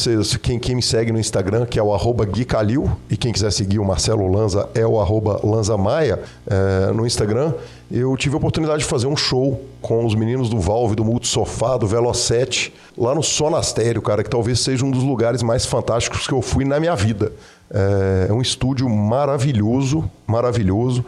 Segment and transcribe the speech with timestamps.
[0.42, 3.50] Quem, quem, me segue no Instagram, que é o arroba Gui Calil, e quem quiser
[3.50, 7.52] seguir o Marcelo Lanza é o arroba Lanza Maia é, no Instagram
[7.92, 11.76] eu tive a oportunidade de fazer um show com os meninos do Valve, do Multisofá,
[11.76, 16.32] do Velocete, lá no Sonastério, cara, que talvez seja um dos lugares mais fantásticos que
[16.32, 17.32] eu fui na minha vida.
[17.70, 21.04] É, é um estúdio maravilhoso, maravilhoso.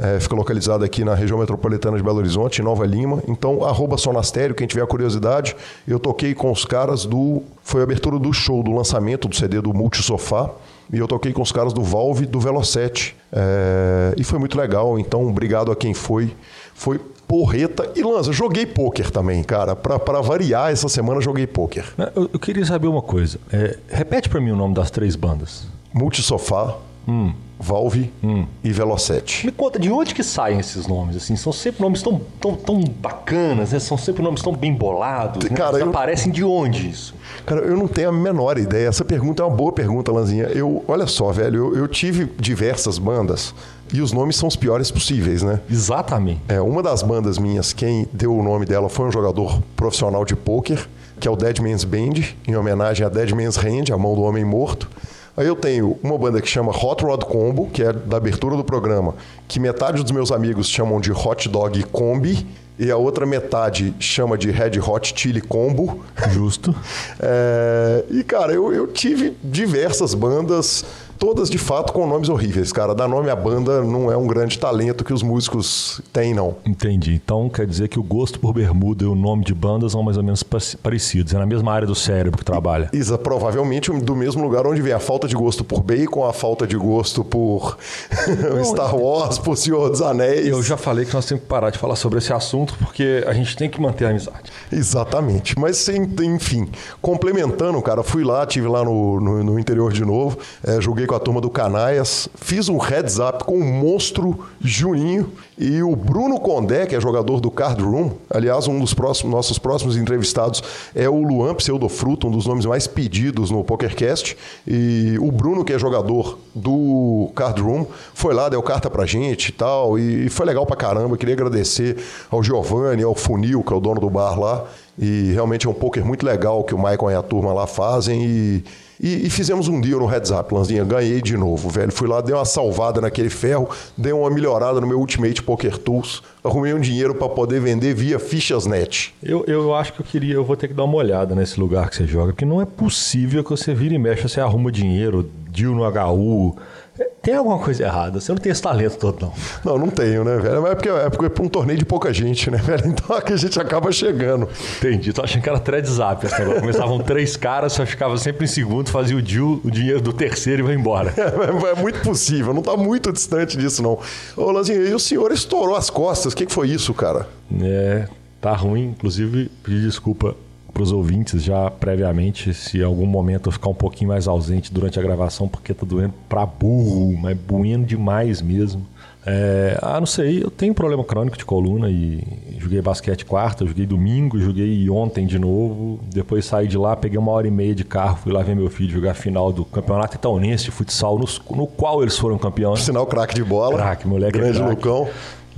[0.00, 3.20] É, fica localizado aqui na região metropolitana de Belo Horizonte, em Nova Lima.
[3.26, 5.56] Então, arroba Sonastério, quem tiver curiosidade.
[5.88, 7.42] Eu toquei com os caras do...
[7.64, 10.52] Foi a abertura do show, do lançamento do CD do Multisofá.
[10.92, 13.14] E eu toquei com os caras do Valve do Velocete.
[13.32, 14.98] É, e foi muito legal.
[14.98, 16.34] Então, obrigado a quem foi.
[16.74, 17.90] Foi porreta.
[17.94, 19.76] E Lanza, joguei pôquer também, cara.
[19.76, 21.84] Para variar, essa semana joguei pôquer.
[22.16, 23.38] Eu, eu, queria saber uma coisa.
[23.52, 25.66] É, repete para mim o nome das três bandas.
[25.92, 26.76] Multisofá.
[27.08, 27.32] Hum.
[27.60, 28.46] Valve hum.
[28.62, 29.44] e Velocete.
[29.44, 31.16] Me conta, de onde que saem esses nomes?
[31.16, 33.80] Assim, são sempre nomes tão, tão, tão bacanas, né?
[33.80, 35.48] são sempre nomes tão bem bolados.
[35.48, 35.56] Né?
[35.56, 35.88] Cara, eu...
[35.88, 37.14] aparecem de onde isso?
[37.44, 38.86] Cara, eu não tenho a menor ideia.
[38.86, 40.44] Essa pergunta é uma boa pergunta, Lanzinha.
[40.44, 43.52] Eu, olha só, velho, eu, eu tive diversas bandas
[43.92, 45.60] e os nomes são os piores possíveis, né?
[45.68, 46.40] Exatamente.
[46.48, 50.36] É, uma das bandas minhas, quem deu o nome dela foi um jogador profissional de
[50.36, 50.86] pôquer,
[51.18, 54.22] que é o Dead Man's Band, em homenagem a Dead Man's Hand, a mão do
[54.22, 54.88] homem morto.
[55.38, 58.64] Aí eu tenho uma banda que chama Hot Rod Combo, que é da abertura do
[58.64, 59.14] programa,
[59.46, 62.44] que metade dos meus amigos chamam de Hot Dog Combi,
[62.76, 66.04] e a outra metade chama de Red Hot Chili Combo.
[66.30, 66.74] Justo.
[67.22, 70.84] é, e, cara, eu, eu tive diversas bandas
[71.18, 72.94] todas de fato com nomes horríveis, cara.
[72.94, 76.56] Dar nome à banda não é um grande talento que os músicos têm, não.
[76.64, 77.14] Entendi.
[77.14, 80.16] Então quer dizer que o gosto por bermuda e o nome de bandas são mais
[80.16, 81.34] ou menos parecidos.
[81.34, 82.88] É na mesma área do cérebro que trabalha.
[82.92, 86.66] Isa, provavelmente do mesmo lugar onde vem a falta de gosto por bacon, a falta
[86.66, 87.76] de gosto por
[88.54, 90.46] não, Star Wars, por Senhor dos Anéis.
[90.46, 93.32] Eu já falei que nós temos que parar de falar sobre esse assunto porque a
[93.32, 94.52] gente tem que manter a amizade.
[94.70, 95.58] Exatamente.
[95.58, 96.68] Mas, enfim,
[97.02, 101.14] complementando, cara, fui lá, tive lá no, no, no interior de novo, é, joguei com
[101.14, 106.38] a turma do Canaias, fiz um heads up com o monstro Juninho e o Bruno
[106.38, 108.12] Condé, que é jogador do Card Room.
[108.28, 110.62] Aliás, um dos próximos, nossos próximos entrevistados
[110.94, 114.36] é o Luan Pseudofruto, um dos nomes mais pedidos no PokerCast.
[114.66, 119.48] E o Bruno, que é jogador do Card Room, foi lá, deu carta pra gente
[119.48, 119.98] e tal.
[119.98, 121.16] E foi legal pra caramba.
[121.16, 121.96] Queria agradecer
[122.30, 124.64] ao Giovanni, ao Funil, que é o dono do bar lá.
[124.98, 128.22] E realmente é um poker muito legal que o Michael e a turma lá fazem.
[128.24, 128.64] E
[129.00, 130.84] e, e, fizemos um deal no Heads Up, Lanzinha.
[130.84, 131.92] Ganhei de novo, velho.
[131.92, 136.22] Fui lá, dei uma salvada naquele ferro, dei uma melhorada no meu Ultimate Poker Tools.
[136.42, 139.14] Arrumei um dinheiro para poder vender via Fichasnet.
[139.22, 141.88] Eu, eu acho que eu queria, eu vou ter que dar uma olhada nesse lugar
[141.90, 145.30] que você joga, porque não é possível que você vire e mexa, você arruma dinheiro,
[145.50, 146.56] deal no HU.
[146.98, 148.20] É, tem alguma coisa errada.
[148.20, 149.32] Você não tem esse talento todo, não.
[149.64, 150.62] Não, não tenho, né, velho?
[150.62, 152.88] Mas é porque é, porque é um torneio de pouca gente, né, velho?
[152.98, 154.48] Então aqui a gente acaba chegando.
[154.78, 155.12] Entendi.
[155.12, 156.26] Tô achando que era thread zap.
[156.26, 160.12] Assim, começavam três caras, só ficava sempre em segundo, fazia o deal, o dinheiro do
[160.12, 161.14] terceiro e vai embora.
[161.28, 163.98] É, é muito possível, não tá muito distante disso, não.
[164.36, 166.32] Ô, Lanzinho, e o senhor estourou as costas.
[166.32, 167.28] O que, que foi isso, cara?
[167.62, 168.08] É,
[168.40, 168.88] tá ruim.
[168.88, 170.34] Inclusive, pedir desculpa
[170.78, 174.72] para os ouvintes já previamente se em algum momento eu ficar um pouquinho mais ausente
[174.72, 178.86] durante a gravação, porque tá doendo pra burro, mas doendo demais mesmo.
[179.26, 182.22] É, ah, não sei, eu tenho problema crônico de coluna e
[182.58, 185.98] joguei basquete quarta, joguei domingo, joguei ontem de novo.
[186.14, 188.70] Depois saí de lá, peguei uma hora e meia de carro, fui lá ver meu
[188.70, 191.26] filho jogar a final do campeonato itaunense de futsal, no,
[191.56, 192.82] no qual eles foram campeões.
[192.82, 193.76] Sinal craque de bola.
[193.76, 194.38] Craque, moleque.
[194.38, 195.08] Grande é Lucão.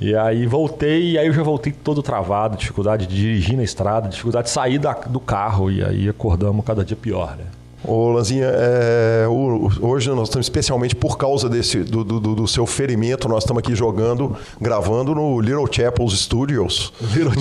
[0.00, 4.08] E aí voltei, e aí eu já voltei todo travado, dificuldade de dirigir na estrada,
[4.08, 7.44] dificuldade de sair da, do carro, e aí acordamos cada dia pior, né?
[7.82, 9.26] Ô, Lanzinha, é,
[9.80, 13.74] hoje nós estamos especialmente por causa desse do, do, do, seu ferimento, nós estamos aqui
[13.74, 16.92] jogando, gravando no Little Chapels Studios.
[17.14, 17.32] Little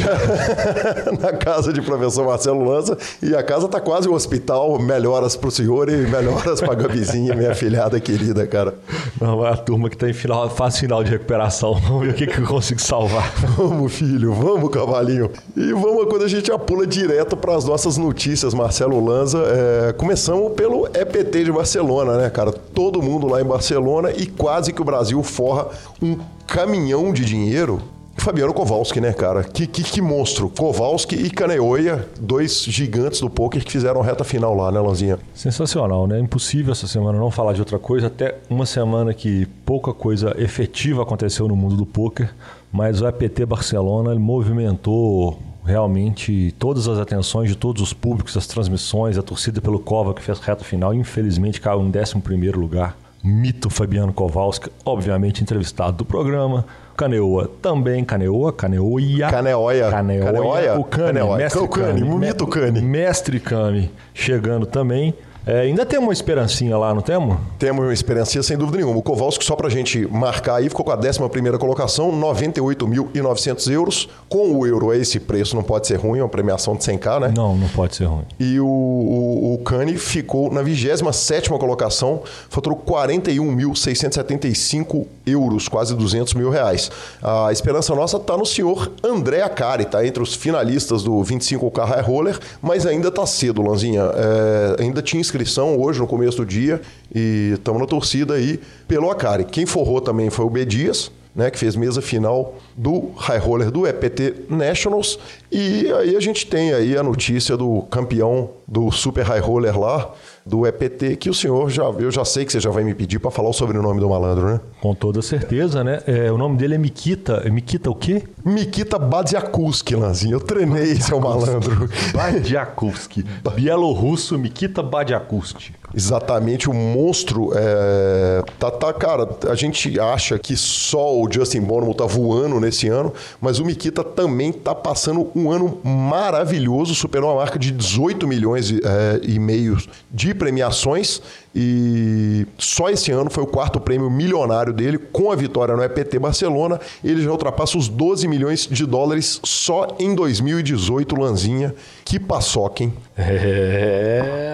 [1.19, 2.97] na casa de professor Marcelo Lanza.
[3.21, 4.79] E a casa está quase um hospital.
[4.79, 8.75] Melhoras para o senhor e melhoras para a Gabizinha, minha filhada querida, cara.
[9.19, 11.73] Não, é a turma que está em final, fase final de recuperação.
[11.75, 13.29] Vamos ver o que, que eu consigo salvar.
[13.57, 15.29] Vamos, filho, vamos, cavalinho.
[15.57, 19.39] E vamos quando a gente já pula direto para as nossas notícias, Marcelo Lanza.
[19.39, 22.51] É, começando começamos pelo EPT de Barcelona, né, cara?
[22.51, 27.81] Todo mundo lá em Barcelona e quase que o Brasil forra um caminhão de dinheiro
[28.15, 29.43] Fabiano Kowalski, né, cara?
[29.43, 30.49] Que, que, que, monstro.
[30.49, 35.17] Kowalski e Kaneoia, dois gigantes do poker que fizeram reta final lá, né, Lanzinha?
[35.33, 36.19] Sensacional, né?
[36.19, 38.07] Impossível essa semana não falar de outra coisa.
[38.07, 42.29] Até uma semana que pouca coisa efetiva aconteceu no mundo do poker,
[42.71, 49.17] mas o EPT Barcelona movimentou realmente todas as atenções de todos os públicos, as transmissões,
[49.17, 52.97] a torcida pelo Cova que fez reta final, infelizmente caiu em 11 lugar.
[53.23, 56.65] Mito Fabiano Kowalski, obviamente entrevistado do programa.
[56.97, 59.29] Caneoa também, Caneoa, Caneoia.
[59.29, 59.89] Caneoia.
[59.89, 60.79] Caneoia.
[60.79, 62.81] O Cane, mestre o Cane, o mito Cane.
[62.81, 65.13] Mestre Cane chegando também.
[65.49, 67.35] É, ainda temos uma esperancinha lá, não temos?
[67.57, 68.99] Temos uma esperancinha, sem dúvida nenhuma.
[68.99, 71.17] O Kowalski, só para a gente marcar aí, ficou com a 11
[71.57, 74.07] colocação, 98.900 euros.
[74.29, 77.33] Com o euro, esse preço não pode ser ruim, é uma premiação de 100k, né?
[77.35, 78.25] Não, não pode ser ruim.
[78.39, 86.51] E o, o, o Cane ficou na 27 colocação, faturou 41.675 euros, quase 200 mil
[86.51, 86.91] reais.
[87.23, 92.03] A esperança nossa está no senhor André Acari, tá entre os finalistas do 25K High
[92.03, 94.03] Roller, mas ainda está cedo, Lanzinha.
[94.13, 96.81] É, ainda tinha inscrito inscrição hoje, no começo do dia,
[97.13, 99.45] e estamos na torcida aí pelo Acari.
[99.45, 103.71] Quem forrou também foi o B Dias, né, que fez mesa final do High Roller
[103.71, 105.17] do EPT Nationals.
[105.51, 110.13] E aí a gente tem aí a notícia do campeão do Super High Roller lá,
[110.49, 113.19] do EPT, que o senhor já eu já sei que você já vai me pedir
[113.19, 114.59] para falar o sobrenome do malandro, né?
[114.81, 116.01] Com toda certeza, né?
[116.07, 117.43] É, o nome dele é Mikita.
[117.45, 118.23] É Mikita o quê?
[118.43, 120.35] Mikita Badiakuski, Lanzinho.
[120.35, 121.87] Eu treinei seu malandro.
[122.13, 123.23] Badiakuski.
[123.55, 125.73] Bielorrusso Mikita Badiakuski.
[125.93, 131.95] Exatamente, o monstro é, tá, tá, cara, a gente acha que só o Justin Bonomo
[131.95, 133.11] tá voando nesse ano,
[133.41, 138.71] mas o Mikita também tá passando um ano maravilhoso, superou a marca de 18 milhões
[138.71, 139.77] é, e meio
[140.11, 141.21] de premiações
[141.53, 146.19] e só esse ano foi o quarto prêmio milionário dele, com a vitória no EPT
[146.19, 146.79] Barcelona.
[147.03, 151.73] Ele já ultrapassa os 12 milhões de dólares só em 2018, Lanzinha.
[152.05, 152.93] Que paçoca, hein?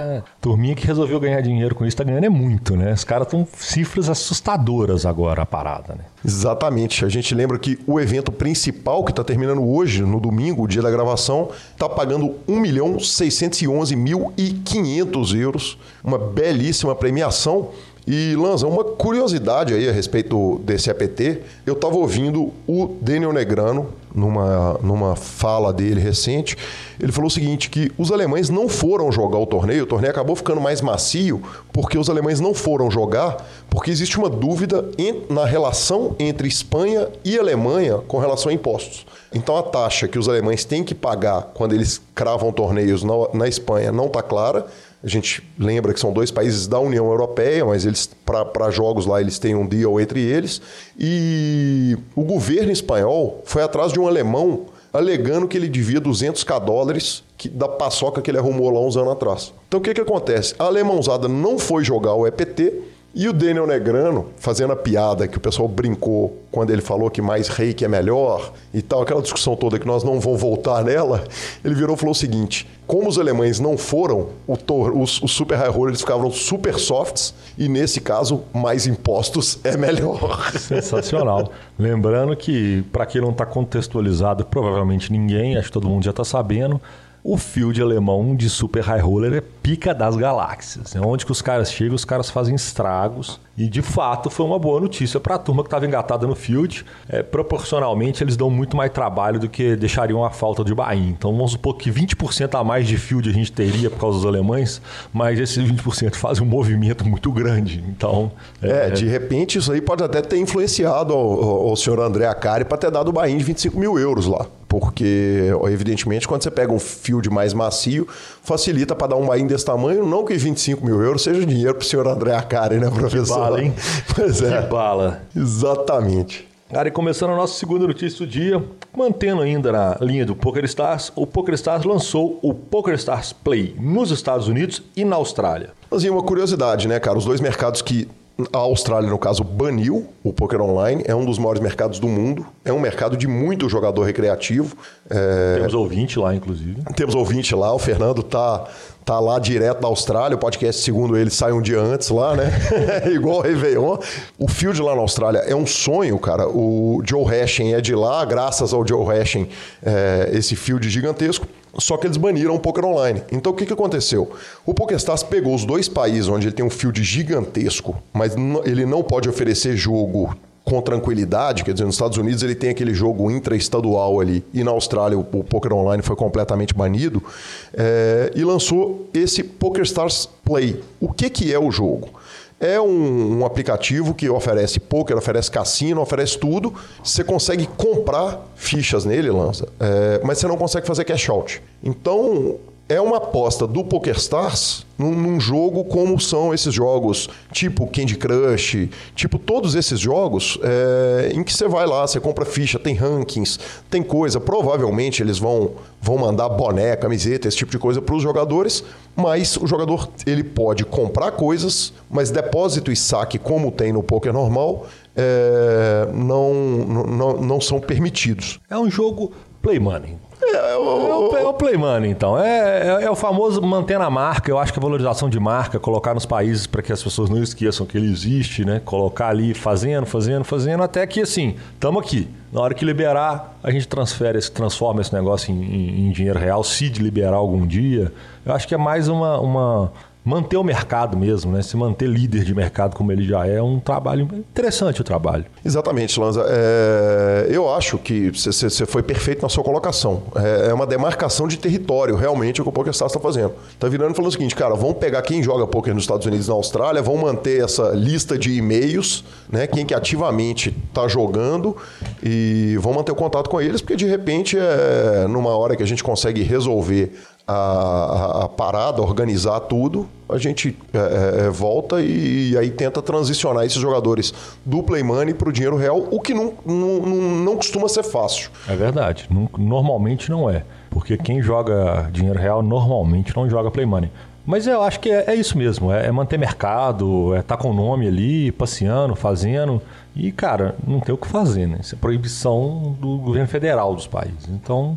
[0.06, 0.22] É.
[0.40, 2.94] Turminha que resolveu ganhar dinheiro com isso, tá ganhando é muito, né?
[2.94, 6.06] Os caras estão cifras assustadoras agora, a parada, né?
[6.24, 7.06] Exatamente.
[7.06, 10.82] A gente lembra que o evento principal, que está terminando hoje, no domingo, o dia
[10.82, 15.78] da gravação, está pagando 1 milhão 611 mil e 500 euros.
[16.06, 17.70] Uma belíssima premiação.
[18.08, 21.42] E, Lanza, uma curiosidade aí a respeito desse APT.
[21.66, 26.56] Eu estava ouvindo o Daniel Negrano numa, numa fala dele recente.
[27.00, 30.36] Ele falou o seguinte: que os alemães não foram jogar o torneio, o torneio acabou
[30.36, 31.42] ficando mais macio
[31.74, 37.10] porque os alemães não foram jogar, porque existe uma dúvida em, na relação entre Espanha
[37.24, 39.06] e Alemanha com relação a impostos.
[39.34, 43.48] Então a taxa que os alemães têm que pagar quando eles cravam torneios na, na
[43.48, 44.68] Espanha não está clara
[45.06, 49.22] a gente lembra que são dois países da União Europeia, mas eles para jogos lá
[49.22, 50.60] eles têm um deal entre eles.
[50.98, 57.24] E o governo espanhol foi atrás de um alemão alegando que ele devia 200k dólares
[57.52, 59.54] da paçoca que ele arrumou lá uns anos atrás.
[59.68, 60.56] Então o que, que acontece?
[60.58, 62.74] A alemãozada não foi jogar o EPT
[63.18, 67.22] E o Daniel Negrano, fazendo a piada que o pessoal brincou quando ele falou que
[67.22, 71.24] mais reiki é melhor e tal, aquela discussão toda que nós não vamos voltar nela,
[71.64, 75.70] ele virou e falou o seguinte: como os alemães não foram, os, os super high
[75.70, 80.52] rollers ficavam super softs e nesse caso, mais impostos é melhor.
[80.52, 81.54] Sensacional.
[81.80, 86.26] Lembrando que, para quem não está contextualizado, provavelmente ninguém, acho que todo mundo já está
[86.26, 86.82] sabendo,
[87.28, 90.96] o field alemão de super high roller é pica das galáxias.
[90.96, 93.40] É onde que os caras chegam, os caras fazem estragos.
[93.58, 96.86] E de fato foi uma boa notícia para a turma que estava engatada no field.
[97.10, 101.10] É, proporcionalmente, eles dão muito mais trabalho do que deixariam a falta de Bahia.
[101.10, 104.28] Então vamos supor que 20% a mais de field a gente teria por causa dos
[104.28, 104.80] alemães,
[105.12, 107.84] mas esses 20% fazem um movimento muito grande.
[107.90, 108.32] Então.
[108.62, 112.66] É, é de repente isso aí pode até ter influenciado o, o senhor André Acari
[112.66, 116.72] para ter dado o Bahia de 25 mil euros lá porque evidentemente quando você pega
[116.72, 118.08] um field mais macio,
[118.42, 121.84] facilita para dar um bain desse tamanho, não que 25 mil euros seja dinheiro para
[121.84, 123.36] o senhor André Acari, né, professor?
[123.36, 123.74] Que bala, hein?
[124.16, 124.62] Pois é.
[124.62, 125.22] Que bala.
[125.36, 126.48] Exatamente.
[126.72, 128.62] Cara, e começando a nossa segunda notícia do dia,
[128.96, 134.82] mantendo ainda na linha do PokerStars, o PokerStars lançou o PokerStars Play nos Estados Unidos
[134.96, 135.70] e na Austrália.
[135.92, 137.18] Mas e uma curiosidade, né, cara?
[137.18, 138.10] Os dois mercados que
[138.52, 142.46] a Austrália, no caso, baniu o poker online, é um dos maiores mercados do mundo,
[142.66, 144.76] é um mercado de muito jogador recreativo.
[145.10, 145.56] É...
[145.56, 146.84] Temos ouvinte lá, inclusive.
[146.96, 148.68] Temos ouvinte lá, o Fernando tá,
[149.06, 152.52] tá lá direto da Austrália, o podcast, segundo ele, sai um dia antes lá, né?
[153.10, 153.98] Igual o Réveillon.
[154.38, 156.50] O field lá na Austrália é um sonho, cara.
[156.50, 159.48] O Joe Hashing é de lá, graças ao Joe Hashing,
[159.82, 161.48] é, esse field gigantesco.
[161.78, 163.22] Só que eles baniram o poker online.
[163.32, 164.32] Então o que, que aconteceu?
[164.66, 169.04] O PokerStars pegou os dois países onde ele tem um field gigantesco, mas ele não
[169.04, 174.20] pode oferecer jogo com tranquilidade, quer dizer, nos Estados Unidos ele tem aquele jogo intraestadual
[174.20, 177.24] ali, e na Austrália o, o poker online foi completamente banido,
[177.72, 180.82] é, e lançou esse PokerStars Play.
[181.00, 182.10] O que, que é o jogo?
[182.60, 186.74] É um, um, aplicativo que oferece poker, oferece cassino, oferece tudo.
[187.04, 191.62] Você consegue comprar fichas nele, lança, é, mas você não consegue fazer cash out.
[191.84, 192.58] Então,
[192.88, 198.90] é uma aposta do PokerStars num, num jogo como são esses jogos, tipo Candy Crush,
[199.16, 203.60] tipo todos esses jogos é, em que você vai lá, você compra ficha, tem rankings,
[203.90, 204.40] tem coisa.
[204.40, 208.84] Provavelmente eles vão, vão mandar boné, camiseta, esse tipo de coisa para os jogadores,
[209.16, 214.32] mas o jogador ele pode comprar coisas, mas depósito e saque, como tem no poker
[214.32, 218.60] normal, é, não, não, não são permitidos.
[218.70, 220.18] É um jogo play money.
[220.42, 222.38] É, o, é, o, play money, então.
[222.38, 224.50] É, é, é, o famoso manter na marca.
[224.50, 227.42] Eu acho que a valorização de marca, colocar nos países para que as pessoas não
[227.42, 228.82] esqueçam que ele existe, né?
[228.84, 232.28] Colocar ali fazendo, fazendo, fazendo, até que assim, estamos aqui.
[232.52, 236.64] Na hora que liberar, a gente transfere, transforma esse negócio em, em, em dinheiro real,
[236.64, 238.12] se de liberar algum dia.
[238.46, 239.92] Eu acho que é mais uma, uma
[240.26, 241.62] manter o mercado mesmo, né?
[241.62, 245.46] Se manter líder de mercado como ele já é, é um trabalho interessante o trabalho.
[245.64, 246.44] Exatamente, Lanza.
[246.50, 250.24] É, eu acho que você foi perfeito na sua colocação.
[250.36, 253.54] É, é, uma demarcação de território, realmente, o que o PokerStars está fazendo.
[253.72, 256.50] Está virando falando o seguinte, cara, vamos pegar quem joga poker nos Estados Unidos e
[256.50, 259.68] na Austrália, vamos manter essa lista de e-mails, né?
[259.68, 261.78] Quem que ativamente está jogando
[262.24, 265.88] e vamos manter o contato com eles, porque de repente, é, numa hora que a
[265.88, 267.14] gente consegue resolver
[267.48, 273.02] a, a, parada, organizar tudo, a gente é, é, é, volta e, e, aí tenta
[273.02, 274.34] transicionar esses jogadores
[274.66, 278.50] do play money para o dinheiro real, o que não, não, não costuma ser fácil.
[278.68, 284.10] É verdade, normalmente não é, porque quem joga dinheiro real normalmente não joga play money.
[284.46, 287.62] Mas eu acho que é, é isso mesmo, é, é, manter mercado, é estar tá
[287.62, 289.82] com o nome ali, passeando, fazendo.
[290.16, 291.80] E, cara, não tem o que fazer, né?
[291.82, 294.48] Isso é proibição do governo federal dos países.
[294.50, 294.96] Então,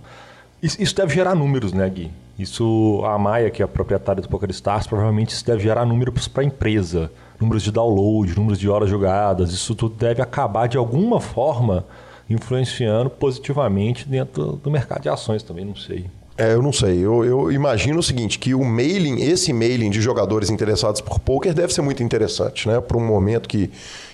[0.63, 2.11] isso, isso deve gerar números, né, Gui?
[2.39, 6.43] Isso, a Maia, que é a proprietária do PokerStars, provavelmente isso deve gerar números para
[6.43, 7.11] a empresa.
[7.41, 9.51] Números de download, números de horas jogadas.
[9.53, 11.85] Isso tudo deve acabar de alguma forma
[12.31, 16.07] influenciando positivamente dentro do mercado de ações também, não sei.
[16.37, 16.99] É, eu não sei.
[16.99, 21.53] Eu, eu, imagino o seguinte, que o mailing, esse mailing de jogadores interessados por poker
[21.53, 22.81] deve ser muito interessante, né?
[22.81, 23.69] Para um momento que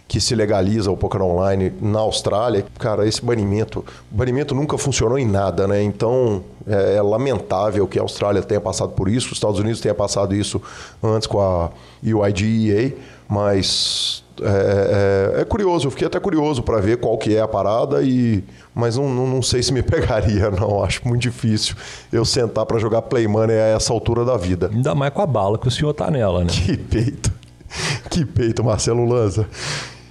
[0.06, 5.18] que se legaliza o poker online na Austrália, cara, esse banimento, o banimento nunca funcionou
[5.18, 5.82] em nada, né?
[5.82, 9.94] Então é, é lamentável que a Austrália tenha passado por isso, os Estados Unidos tenha
[9.94, 10.61] passado isso
[11.02, 11.70] antes com a
[12.02, 12.94] UIDEA,
[13.28, 17.49] mas é, é, é, curioso, eu fiquei até curioso para ver qual que é a
[17.49, 18.42] parada, e
[18.75, 20.82] mas não, não, não, sei se me pegaria, não.
[20.82, 21.76] Acho muito difícil
[22.12, 24.70] eu sentar para jogar Play Money a essa altura da vida.
[24.73, 26.50] Ainda mais com a bala que o senhor tá nela, né?
[26.50, 27.32] Que peito.
[28.08, 29.49] Que peito, Marcelo Lanza.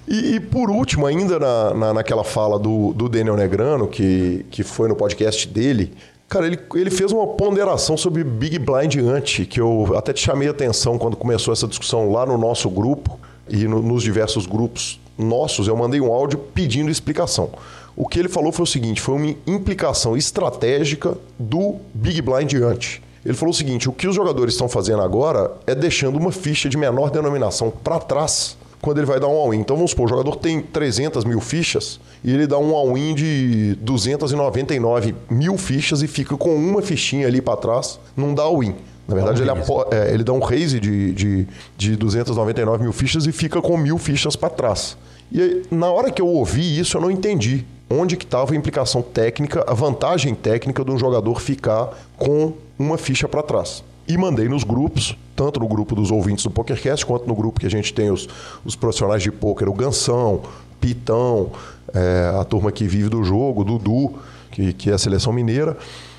[0.08, 4.64] E, e, por último, ainda na, na, naquela fala do, do Daniel Negrano, que, que
[4.64, 5.94] foi no podcast dele,
[6.28, 10.48] cara, ele, ele fez uma ponderação sobre Big Blind Ante, que eu até te chamei
[10.48, 13.18] a atenção quando começou essa discussão lá no nosso grupo.
[13.50, 17.50] e no, nos diversos grupos nossos, eu mandei um áudio pedindo explicação.
[17.96, 23.02] O que ele falou foi o seguinte: foi uma implicação estratégica do Big Blind Ante.
[23.24, 26.68] Ele falou o seguinte: o que os jogadores estão fazendo agora é deixando uma ficha
[26.68, 29.60] de menor denominação para trás quando ele vai dar um all-in.
[29.60, 33.76] Então vamos supor, o jogador tem 300 mil fichas e ele dá um all-in de
[33.76, 38.76] 299 mil fichas e fica com uma fichinha ali para trás, não dá all-in.
[39.08, 39.52] Na verdade, ele,
[39.92, 41.48] é, ele, dá um raise de, de,
[41.78, 44.98] de 299 mil fichas e fica com mil fichas para trás.
[45.32, 48.56] E aí, na hora que eu ouvi isso, eu não entendi onde que estava a
[48.56, 53.82] implicação técnica, a vantagem técnica de um jogador ficar com uma ficha para trás.
[54.08, 57.66] E mandei nos grupos, tanto no grupo dos ouvintes do PokerCast, quanto no grupo que
[57.66, 58.28] a gente tem os,
[58.66, 60.42] os profissionais de poker, o Gansão,
[60.82, 61.52] Pitão,
[61.94, 64.16] é, a turma que vive do jogo, Dudu,
[64.52, 65.78] que, que é a seleção mineira.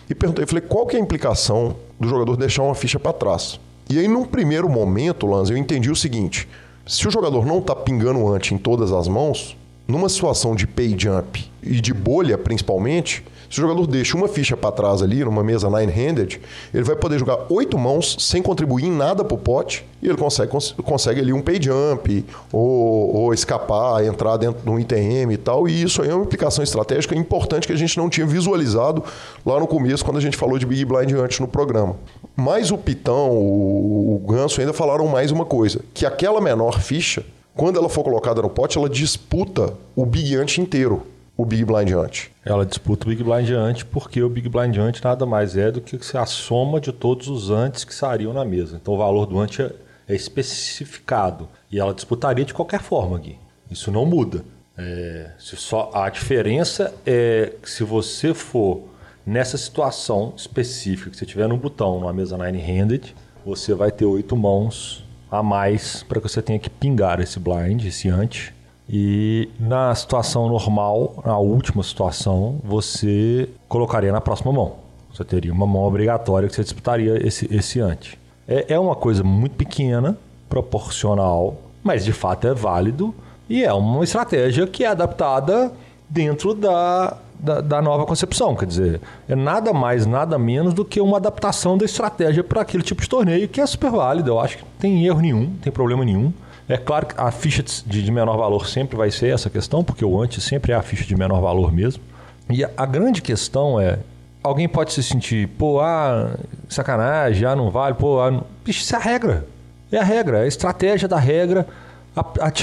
[0.08, 3.60] E perguntei, falei, qual que é a implicação do jogador deixar uma ficha para trás?
[3.88, 6.48] E aí, num primeiro momento, Lanz, eu entendi o seguinte:
[6.86, 10.94] se o jogador não está pingando ante em todas as mãos, numa situação de pay
[10.98, 15.44] jump e de bolha principalmente, se o jogador deixa uma ficha para trás ali, numa
[15.44, 16.40] mesa nine-handed,
[16.72, 20.18] ele vai poder jogar oito mãos sem contribuir em nada para o pote e ele
[20.18, 25.32] consegue, cons consegue ali um pay jump ou, ou, escapar, entrar dentro de um ITM
[25.32, 25.66] e tal.
[25.66, 29.02] E isso aí é uma implicação estratégica importante que a gente não tinha visualizado
[29.46, 31.96] lá no começo, quando a gente falou de Big Blind antes no programa.
[32.36, 37.24] Mas o Pitão, o, o Ganso ainda falaram mais uma coisa, que aquela menor ficha,
[37.56, 41.02] quando ela for colocada no pote, ela disputa o Big Ante inteiro
[41.36, 42.30] o Big Blind Ante?
[42.44, 45.80] Ela disputa o Big Blind Ante porque o Big Blind Ante nada mais é do
[45.80, 48.78] que a soma de todos os antes que estariam na mesa.
[48.80, 49.72] Então o valor do ante é,
[50.08, 53.38] é especificado e ela disputaria de qualquer forma, Gui.
[53.70, 54.44] Isso não muda.
[54.76, 58.82] É, só a diferença é que se você for
[59.26, 63.14] nessa situação específica, que você tiver no botão numa mesa nine-handed,
[63.44, 67.84] você vai ter oito mãos a mais para que você tenha que pingar esse blind,
[67.84, 68.54] esse ante,
[68.88, 74.74] e na situação normal, na última situação, você colocaria na próxima mão.
[75.12, 78.18] Você teria uma mão obrigatória que você disputaria esse, esse ante.
[78.46, 83.14] É, é uma coisa muito pequena, proporcional, mas de fato é válido
[83.48, 85.72] e é uma estratégia que é adaptada
[86.08, 88.54] dentro da, da, da, nova concepção.
[88.54, 92.82] Quer dizer, é nada mais, nada menos do que uma adaptação da estratégia para aquele
[92.82, 94.30] tipo de torneio que é super válido.
[94.30, 96.32] Eu acho que não tem erro nenhum, não tem problema nenhum.
[96.68, 100.04] É claro que a ficha de, de menor valor sempre vai ser essa questão, porque
[100.04, 102.02] o antes sempre é a ficha de menor valor mesmo.
[102.48, 103.98] E a, grande questão é,
[104.42, 106.34] alguém pode se sentir, pô, ah,
[106.68, 109.46] sacanagem, já ah, não vale, pô, ah, bicho, isso é a regra.
[109.92, 111.66] É a regra, é a estratégia da regra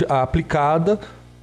[0.10, 1.00] aplicada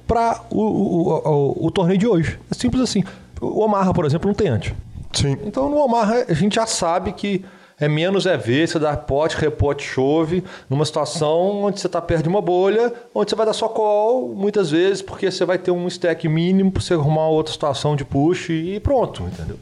[0.07, 2.39] para o, o, o, o, torneio de hoje.
[2.51, 3.03] É simples assim.
[3.39, 4.73] O Omaha, por exemplo, não tem antes.
[5.13, 5.37] Sim.
[5.45, 7.45] Então no Omaha a gente já sabe que
[7.79, 12.23] é menos é ver, você dá pote, repote, chove, numa situação onde você está perto
[12.23, 15.71] de uma bolha, onde você vai dar só call, muitas vezes, porque você vai ter
[15.71, 19.57] um stack mínimo para você arrumar outra situação de push e pronto, entendeu?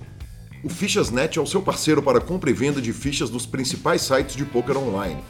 [0.63, 4.35] O Fichasnet é o seu parceiro para compra e venda de fichas dos principais sites
[4.35, 5.21] de poker online.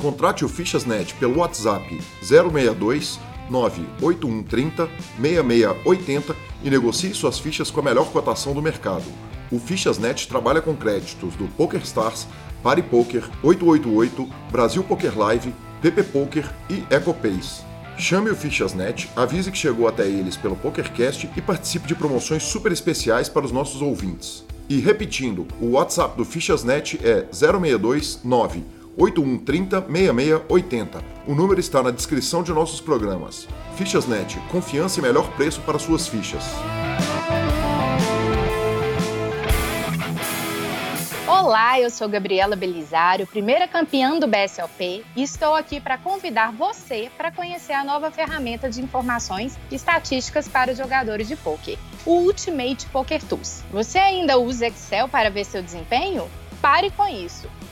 [0.00, 3.18] Contrate o Fichasnet pelo WhatsApp 062
[3.50, 4.88] 98130
[5.20, 9.04] 6680 e negocie suas fichas com a melhor cotação do mercado
[9.50, 12.26] o Fichasnet trabalha com créditos do PokerStars,
[12.62, 17.64] PariPoker, 888, Brasil Poker Live, PP Poker e EcoPace.
[17.98, 22.72] Chame o Fichasnet, avise que chegou até eles pelo PokerCast e participe de promoções super
[22.72, 24.44] especiais para os nossos ouvintes.
[24.68, 28.64] E repetindo, o WhatsApp do Fichasnet é 062 9
[28.96, 31.04] 8130 6680.
[31.26, 33.46] O número está na descrição de nossos programas.
[33.76, 36.44] Fichasnet, confiança e melhor preço para suas fichas.
[41.28, 47.08] Olá, eu sou Gabriela Belisário, primeira campeã do BSOP, e estou aqui para convidar você
[47.16, 52.86] para conhecer a nova ferramenta de informações e estatísticas para jogadores de poker, o Ultimate
[52.86, 53.62] Poker Tools.
[53.70, 56.28] Você ainda usa Excel para ver seu desempenho?
[56.60, 57.48] Pare com isso.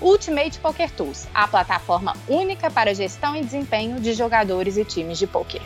[0.00, 5.26] Ultimate Poker Tools, a plataforma única para gestão e desempenho de jogadores e times de
[5.26, 5.62] poker.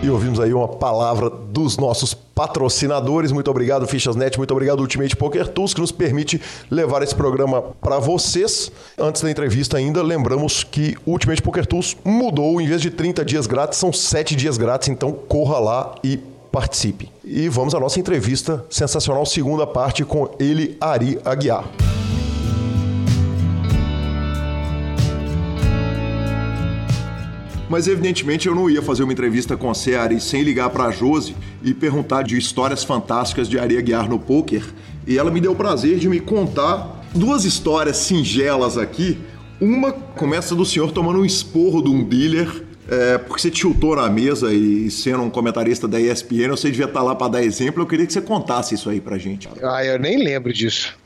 [0.00, 3.32] E ouvimos aí uma palavra dos nossos patrocinadores.
[3.32, 4.38] Muito obrigado, Fichasnet.
[4.38, 8.70] Muito obrigado, Ultimate Poker Tools, que nos permite levar esse programa para vocês.
[8.96, 12.60] Antes da entrevista ainda, lembramos que Ultimate Poker Tools mudou.
[12.60, 14.88] Em vez de 30 dias grátis, são 7 dias grátis.
[14.88, 17.10] Então, corra lá e participe.
[17.24, 21.64] E vamos à nossa entrevista sensacional, segunda parte, com ele, Ari Aguiar.
[27.68, 30.90] Mas evidentemente eu não ia fazer uma entrevista com a Ari sem ligar para a
[30.90, 34.64] Josi e perguntar de histórias fantásticas de Ari Aguiar no poker.
[35.06, 39.18] E ela me deu o prazer de me contar duas histórias singelas aqui.
[39.60, 44.08] Uma começa do senhor tomando um esporro de um dealer é, porque você tiltou na
[44.08, 47.82] mesa e sendo um comentarista da ESPN, você devia estar lá para dar exemplo.
[47.82, 49.48] Eu queria que você contasse isso aí pra gente.
[49.62, 50.96] Ah, eu nem lembro disso.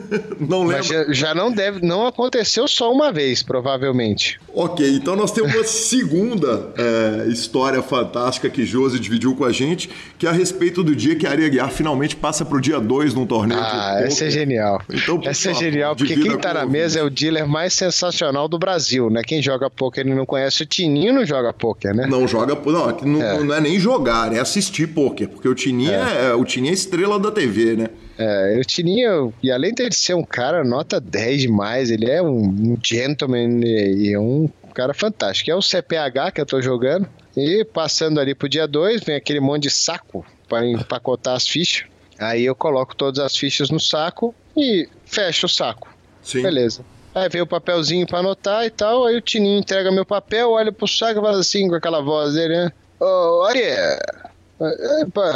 [0.40, 0.76] não lembro.
[0.76, 4.38] Mas já, já, não deve, não aconteceu só uma vez, provavelmente.
[4.52, 9.90] Ok, então nós temos uma segunda é, história fantástica que Josi dividiu com a gente,
[10.18, 13.14] que é a respeito do dia que a Aria Guiar finalmente passa pro dia 2
[13.14, 13.60] num torneio.
[13.60, 14.80] Ah, essa é genial.
[14.90, 18.58] Então, essa é genial, porque quem tá na mesa é o dealer mais sensacional do
[18.58, 19.22] Brasil, né?
[19.24, 22.06] Quem joga poker e não conhece o Tininho não joga poker, né?
[22.06, 25.92] Não joga, não, não é, não é nem jogar, é assistir poker, porque o Tininho
[25.92, 27.88] é, é o Tininho é estrela da TV, né?
[28.18, 32.78] É, o Tininho, e além de ser um cara nota 10 demais, ele é um,
[32.82, 35.50] gentleman e, e um cara fantástico.
[35.50, 37.08] É o CPH que eu tô jogando.
[37.36, 41.88] E passando ali pro dia 2, vem aquele monte de saco para empacotar as fichas.
[42.18, 45.88] Aí eu coloco todas as fichas no saco e fecho o saco.
[46.22, 46.42] Sim.
[46.42, 46.84] Beleza.
[47.12, 49.06] Aí vem o papelzinho para anotar e tal.
[49.06, 52.34] Aí o Tininho entrega meu papel, olha pro saco e fala assim com aquela voz
[52.34, 52.72] dele, né?
[53.00, 53.98] Ô, Ariel,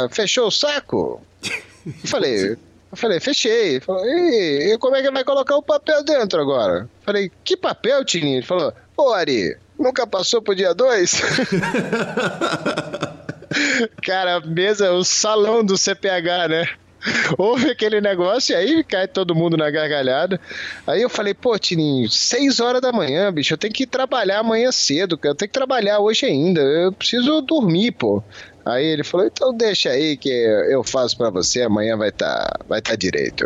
[0.09, 1.21] fechou o saco?
[1.85, 2.57] Eu falei,
[2.91, 3.75] eu falei, fechei.
[3.75, 6.81] Ele falou, e, como é que vai colocar o papel dentro agora?
[6.81, 8.37] Eu falei, que papel, Tininho?
[8.37, 11.21] Ele falou, ô Ari, nunca passou pro dia 2?
[14.03, 16.69] Cara, a mesa, o salão do CPH, né?
[17.37, 20.39] Houve aquele negócio e aí cai todo mundo na gargalhada.
[20.85, 24.71] Aí eu falei, pô, Tininho, 6 horas da manhã, bicho, eu tenho que trabalhar amanhã
[24.71, 28.21] cedo, eu tenho que trabalhar hoje ainda, eu preciso dormir, pô.
[28.65, 32.59] Aí ele falou: então deixa aí que eu faço para você, amanhã vai estar tá,
[32.67, 33.45] vai tá direito.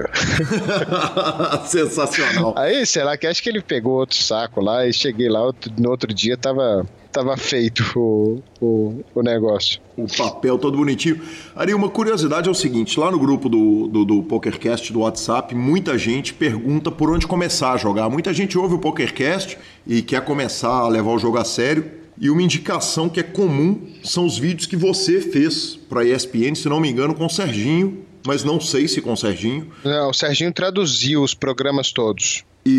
[1.67, 2.53] Sensacional.
[2.57, 5.41] Aí, sei lá, que acho que ele pegou outro saco lá e cheguei lá
[5.77, 9.79] no outro dia tava tava feito o, o, o, negócio.
[9.95, 11.21] O papel todo bonitinho.
[11.55, 15.53] Ari, uma curiosidade é o seguinte: lá no grupo do, do, do, PokerCast do WhatsApp,
[15.53, 18.09] muita gente pergunta por onde começar a jogar.
[18.09, 22.29] Muita gente ouve o PokerCast e quer começar a levar o jogo a sério e
[22.29, 26.69] uma indicação que é comum são os vídeos que você fez para a ESPN, se
[26.69, 29.69] não me engano, com o Serginho, mas não sei se com o Serginho.
[29.83, 32.45] Não, o Serginho traduziu os programas todos.
[32.65, 32.69] E,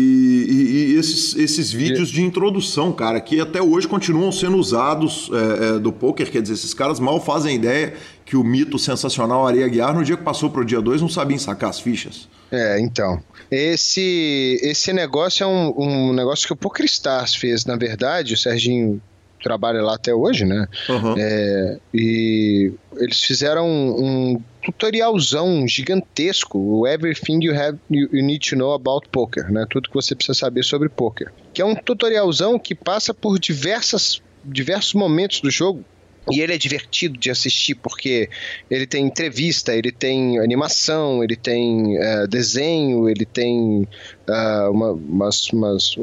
[0.49, 2.13] e, e esses, esses vídeos e...
[2.13, 6.55] de introdução, cara, que até hoje continuam sendo usados é, é, do poker, quer dizer,
[6.55, 7.93] esses caras mal fazem ideia
[8.25, 11.09] que o mito sensacional Areia Guiar, no dia que passou para o dia 2, não
[11.09, 12.27] sabia sacar as fichas.
[12.51, 13.21] É, então.
[13.51, 18.99] Esse, esse negócio é um, um negócio que o PokerStars fez, na verdade, o Serginho
[19.41, 20.67] trabalha lá até hoje, né?
[20.89, 21.15] Uhum.
[21.17, 28.49] É, e eles fizeram um, um, tutorialzão gigantesco, o Everything you, have, you, you, Need
[28.49, 29.65] to Know About Poker, né?
[29.69, 31.31] Tudo que você precisa saber sobre poker.
[31.53, 35.83] Que é um tutorialzão que passa por diversas, diversos momentos do jogo
[36.31, 38.29] e ele é divertido de assistir porque
[38.69, 43.87] ele tem entrevista, ele tem animação, ele tem uh, desenho, ele tem
[44.27, 45.95] uh, uma, umas, umas,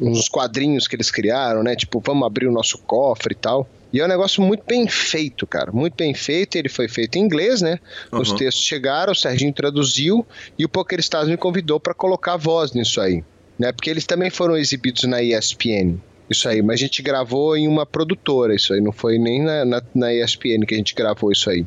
[0.00, 1.76] uns quadrinhos que eles criaram, né?
[1.76, 3.68] Tipo, vamos abrir o nosso cofre e tal.
[3.92, 5.72] E é um negócio muito bem feito, cara.
[5.72, 6.56] Muito bem feito.
[6.56, 7.78] Ele foi feito em inglês, né?
[8.12, 8.20] Uhum.
[8.20, 10.24] Os textos chegaram, o Serginho traduziu
[10.58, 13.24] e o PokerStars me convidou para colocar voz nisso aí.
[13.58, 13.72] Né?
[13.72, 15.98] Porque eles também foram exibidos na ESPN.
[16.30, 19.64] Isso aí, mas a gente gravou em uma produtora, isso aí, não foi nem na,
[19.64, 21.66] na, na, ESPN que a gente gravou isso aí.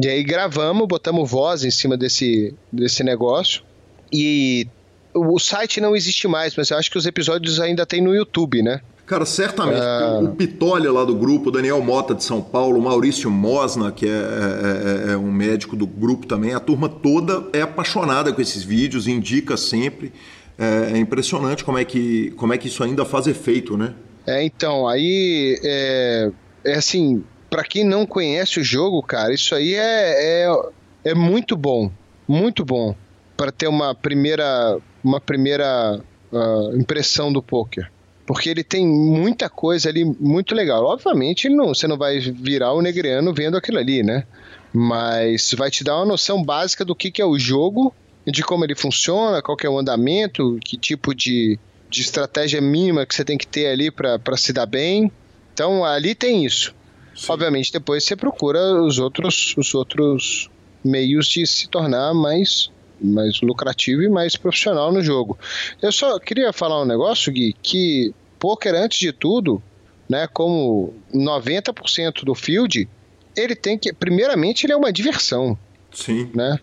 [0.00, 3.64] E aí gravamos, botamos voz em cima desse, desse negócio
[4.12, 4.68] e
[5.12, 8.62] o site não existe mais, mas eu acho que os episódios ainda tem no YouTube,
[8.62, 8.80] né?
[9.06, 9.80] Cara, certamente.
[9.80, 10.20] Ah.
[10.22, 15.10] O Pitolha lá do grupo, Daniel Mota de São Paulo, Maurício Mosna, que é, é,
[15.10, 19.06] é, é, um médico do grupo também, a turma toda é apaixonada com esses vídeos,
[19.06, 20.12] indica sempre.
[20.58, 23.94] É, é, impressionante como é, que, como é que isso ainda faz efeito, né?
[24.26, 26.30] É, então, aí é,
[26.64, 30.62] é assim, para quem não conhece o jogo, cara, isso aí é, é,
[31.04, 31.90] é muito bom,
[32.26, 32.94] muito bom
[33.36, 36.00] para ter uma primeira, uma primeira
[36.32, 37.90] uh, impressão do poker.
[38.26, 40.84] Porque ele tem muita coisa ali muito legal.
[40.84, 44.24] Obviamente, não, você não vai virar o negreano vendo aquilo ali, né?
[44.72, 47.94] Mas vai te dar uma noção básica do que, que é o jogo
[48.26, 51.58] de como ele funciona, qual é o andamento, que tipo de,
[51.90, 55.10] de estratégia mínima que você tem que ter ali para se dar bem.
[55.52, 56.74] Então ali tem isso.
[57.14, 57.32] Sim.
[57.32, 60.50] Obviamente, depois você procura os outros, os outros
[60.84, 65.38] meios de se tornar mais, mais lucrativo e mais profissional no jogo.
[65.80, 69.62] Eu só queria falar um negócio, Gui, que poker, antes de tudo,
[70.08, 72.88] né, como 90% do field,
[73.36, 75.56] ele tem que, primeiramente, ele é uma diversão.
[75.92, 76.30] Sim.
[76.34, 76.58] Né?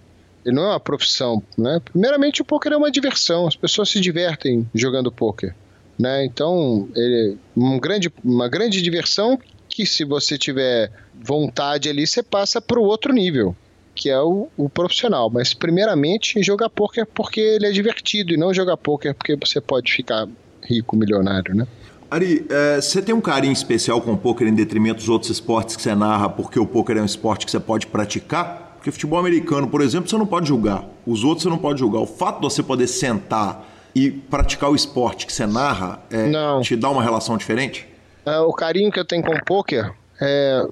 [0.45, 1.79] Ele não é uma profissão, né?
[1.83, 3.47] Primeiramente, o poker é uma diversão.
[3.47, 5.53] As pessoas se divertem jogando poker,
[5.97, 6.25] né?
[6.25, 12.59] Então, ele um grande, uma grande diversão que se você tiver vontade ali, você passa
[12.59, 13.55] para o outro nível,
[13.95, 15.29] que é o, o, profissional.
[15.29, 19.91] Mas primeiramente jogar poker porque ele é divertido e não jogar poker porque você pode
[19.91, 20.27] ficar
[20.63, 21.67] rico, milionário, né?
[22.09, 25.77] Ari, é, você tem um carinho especial com o poker em detrimento dos outros esportes
[25.77, 28.70] que você narra, porque o poker é um esporte que você pode praticar?
[28.81, 30.83] Porque futebol americano, por exemplo, você não pode julgar.
[31.05, 31.99] Os outros você não pode julgar.
[31.99, 33.63] O fato de você poder sentar
[33.93, 36.61] e praticar o esporte que você narra é, não.
[36.61, 37.87] te dá uma relação diferente?
[38.25, 40.65] É, o carinho que eu tenho com o poker é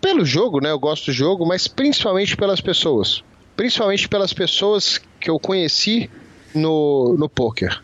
[0.00, 0.70] pelo jogo, né?
[0.70, 3.24] Eu gosto do jogo, mas principalmente pelas pessoas.
[3.56, 6.08] Principalmente pelas pessoas que eu conheci
[6.54, 7.82] no, no poker,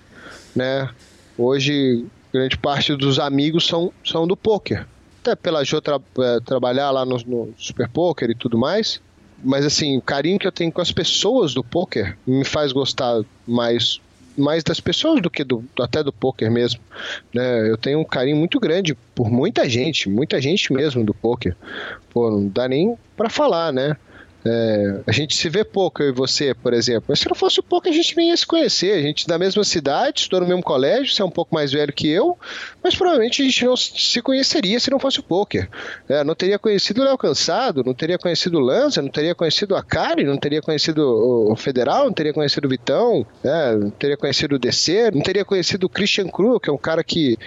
[0.54, 0.88] né?
[1.36, 4.86] Hoje, grande parte dos amigos são, são do poker.
[5.22, 9.00] Até pela Jo tra é, trabalhar lá no, no Super Poker e tudo mais
[9.42, 13.22] mas assim, o carinho que eu tenho com as pessoas do poker me faz gostar
[13.46, 14.00] mais
[14.36, 16.80] mais das pessoas do que do, até do poker mesmo.
[17.34, 17.68] Né?
[17.68, 21.54] Eu tenho um carinho muito grande por muita gente, muita gente mesmo do poker.
[22.10, 23.94] Pô, não dá nem para falar, né?
[24.44, 27.04] É, a gente se vê pouco, eu e você, por exemplo.
[27.08, 28.92] Mas se não fosse o pouco, a gente nem ia se conhecer.
[28.92, 31.92] A gente da mesma cidade, estou no mesmo colégio, você é um pouco mais velho
[31.92, 32.36] que eu,
[32.82, 35.68] mas provavelmente a gente não se conheceria se não fosse o poker.
[36.08, 39.76] É, não teria conhecido o Léo Cansado, não teria conhecido o Lanza, não teria conhecido
[39.76, 41.02] a Kari, não teria conhecido
[41.50, 45.44] o Federal, não teria conhecido o Vitão, é, não teria conhecido o DC, não teria
[45.44, 47.38] conhecido o Christian Cru, que é um cara que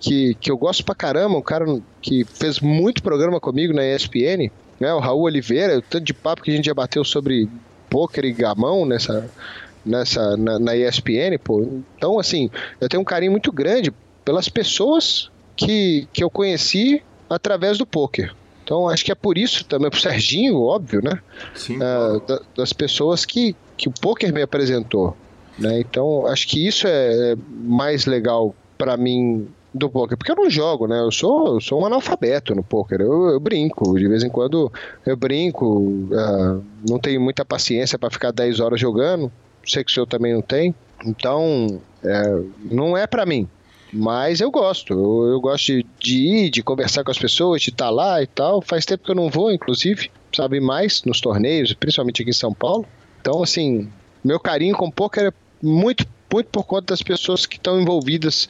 [0.00, 1.66] que, que eu gosto pra caramba, um cara
[2.00, 6.42] que fez muito programa comigo na ESPN né, o Raul Oliveira, o tanto de papo
[6.42, 7.48] que a gente já bateu sobre
[7.90, 9.28] pôquer e gamão nessa,
[9.84, 11.66] nessa na, na, ESPN, pô.
[11.96, 13.92] Então, assim, eu tenho um carinho muito grande
[14.24, 18.34] pelas pessoas que, que eu conheci através do pôquer.
[18.62, 21.20] Então, acho que é por isso também, pro Serginho, óbvio, né?
[21.54, 21.76] Sim.
[21.76, 25.16] Uh, da, das pessoas que, que o pôquer me apresentou.
[25.58, 25.80] Né?
[25.80, 30.48] Então, acho que isso é, é mais legal para mim do poker, porque eu não
[30.48, 30.98] jogo, né?
[31.00, 33.00] Eu sou, eu sou um analfabeto no poker.
[33.00, 34.72] Eu, eu brinco, de vez em quando
[35.04, 39.30] eu brinco, uh, não tenho muita paciência para ficar 10 horas jogando.
[39.66, 40.74] Sei que o senhor também não tem.
[41.04, 43.48] Então, é, não é para mim.
[43.92, 44.92] Mas eu gosto.
[44.92, 48.22] Eu, eu gosto de, de, ir, de conversar com as pessoas, de estar tá lá
[48.22, 48.62] e tal.
[48.62, 52.52] Faz tempo que eu não vou, inclusive, sabe mais nos torneios, principalmente aqui em São
[52.52, 52.86] Paulo.
[53.20, 53.88] Então, assim,
[54.24, 58.48] meu carinho com poker é muito muito por conta das pessoas que estão envolvidas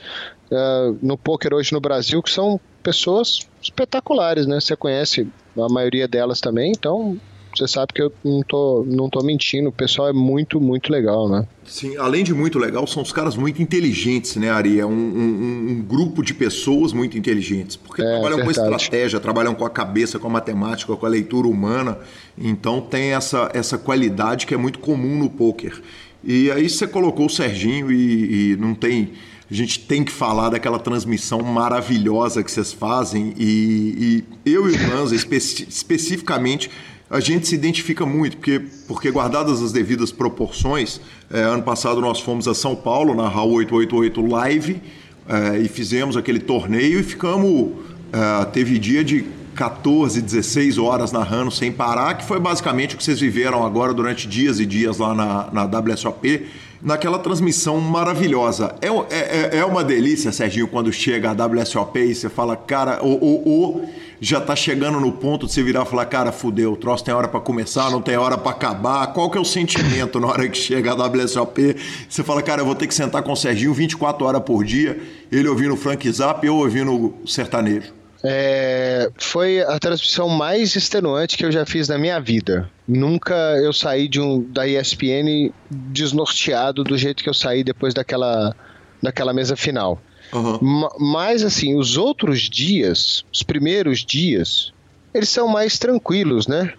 [0.51, 4.61] uh, no poker hoje no Brasil, que são pessoas espetaculares, né?
[4.61, 7.19] Você conhece a maioria delas também, então
[7.57, 11.29] você sabe que eu não tô, não tô mentindo, o pessoal é muito, muito legal,
[11.29, 11.47] né?
[11.65, 14.79] Sim, além de muito legal, são os caras muito inteligentes, né, Ari?
[14.79, 18.59] É um, um, um grupo de pessoas muito inteligentes, porque é, trabalham verdade.
[18.59, 21.99] com estratégia, trabalham com a cabeça, com a matemática, com a leitura humana,
[22.37, 25.81] então tem essa, essa qualidade que é muito comum no poker.
[26.23, 29.13] E aí você colocou o Serginho e, e não tem
[29.51, 34.75] a gente tem que falar daquela transmissão maravilhosa que vocês fazem e, e eu e
[34.75, 36.71] o Lanza espe especificamente
[37.11, 42.21] a gente se identifica muito porque porque guardadas as devidas proporções é, ano passado nós
[42.21, 44.83] fomos a São Paulo na RAU 888 Live
[45.29, 47.73] é, e fizemos aquele torneio e ficamos
[48.13, 49.25] é, teve dia de
[49.59, 54.29] 14, 16 horas narrando sem parar, que foi basicamente o que vocês viveram agora durante
[54.29, 56.47] dias e dias lá na, na WSOP
[56.83, 58.75] naquela transmissão maravilhosa.
[58.81, 63.05] É, é, é, é uma delícia, Serginho, quando chega a WSOP e você fala, cara,
[63.05, 63.89] o, o, o
[64.21, 67.15] já tá chegando no ponto de você virar e falar, cara, fudeu, o troço tem
[67.15, 69.07] hora para começar, não tem hora para acabar.
[69.09, 71.77] Qual que é o sentimento na hora que chega a WSOP?
[72.09, 75.01] Você fala, cara, eu vou ter que sentar com o Serginho 24 horas por dia,
[75.31, 77.98] ele ouvindo o Frank Zap e eu ouvindo o sertanejo.
[78.25, 82.69] É, foi a transmissão mais extenuante que eu já fiz na minha vida.
[82.87, 88.57] Nunca eu saí de um, da ESPN desnorteado do jeito que eu saí depois daquela,
[89.03, 90.01] daquela mesa final.
[90.33, 90.89] Uhum.
[90.99, 94.73] Mas, assim, os outros dias, os primeiros dias,
[95.15, 96.75] eles são mais tranquilos, né?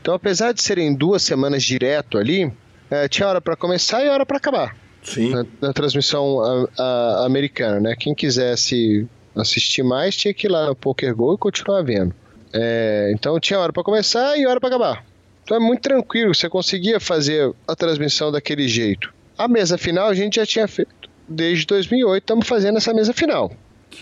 [0.00, 2.50] Então, apesar de serem duas semanas direto ali,
[2.90, 4.76] é, tinha hora para começar e hora para acabar.
[5.02, 5.30] Sim.
[5.30, 7.96] Na, na transmissão a, a, americana, né?
[7.98, 9.06] Quem quisesse
[9.42, 12.14] assistir mais, tinha que ir lá no Poker Go e continuar vendo.
[12.52, 15.04] É, então tinha hora para começar e hora para acabar.
[15.44, 19.12] Então é muito tranquilo, você conseguia fazer a transmissão daquele jeito.
[19.36, 23.52] A mesa final a gente já tinha feito desde 2008, estamos fazendo essa mesa final.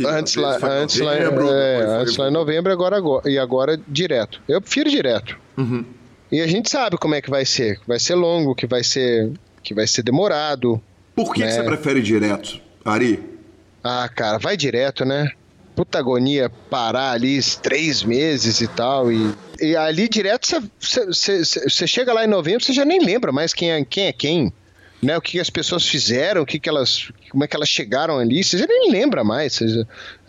[0.05, 4.41] antes lá, antes lá, novembro, é, antes lá em novembro agora, agora, e agora direto.
[4.49, 5.39] Eu prefiro direto.
[5.57, 5.85] Uhum.
[6.31, 7.79] E a gente sabe como é que vai ser.
[7.87, 10.81] Vai ser longo, que vai ser, que vai ser demorado.
[11.15, 11.47] Por que, né?
[11.47, 13.36] que você prefere direto, Ari?
[13.87, 15.31] Ah, cara, vai direto, né?
[15.75, 19.13] Puta agonia parar ali três meses e tal.
[19.13, 20.47] E, e ali direto
[20.81, 24.07] você chega lá em novembro, você já nem lembra mais quem é quem.
[24.07, 24.53] É quem
[25.03, 28.19] né, o que as pessoas fizeram, o que, que elas, como é que elas chegaram
[28.19, 29.61] ali, você já nem lembra mais,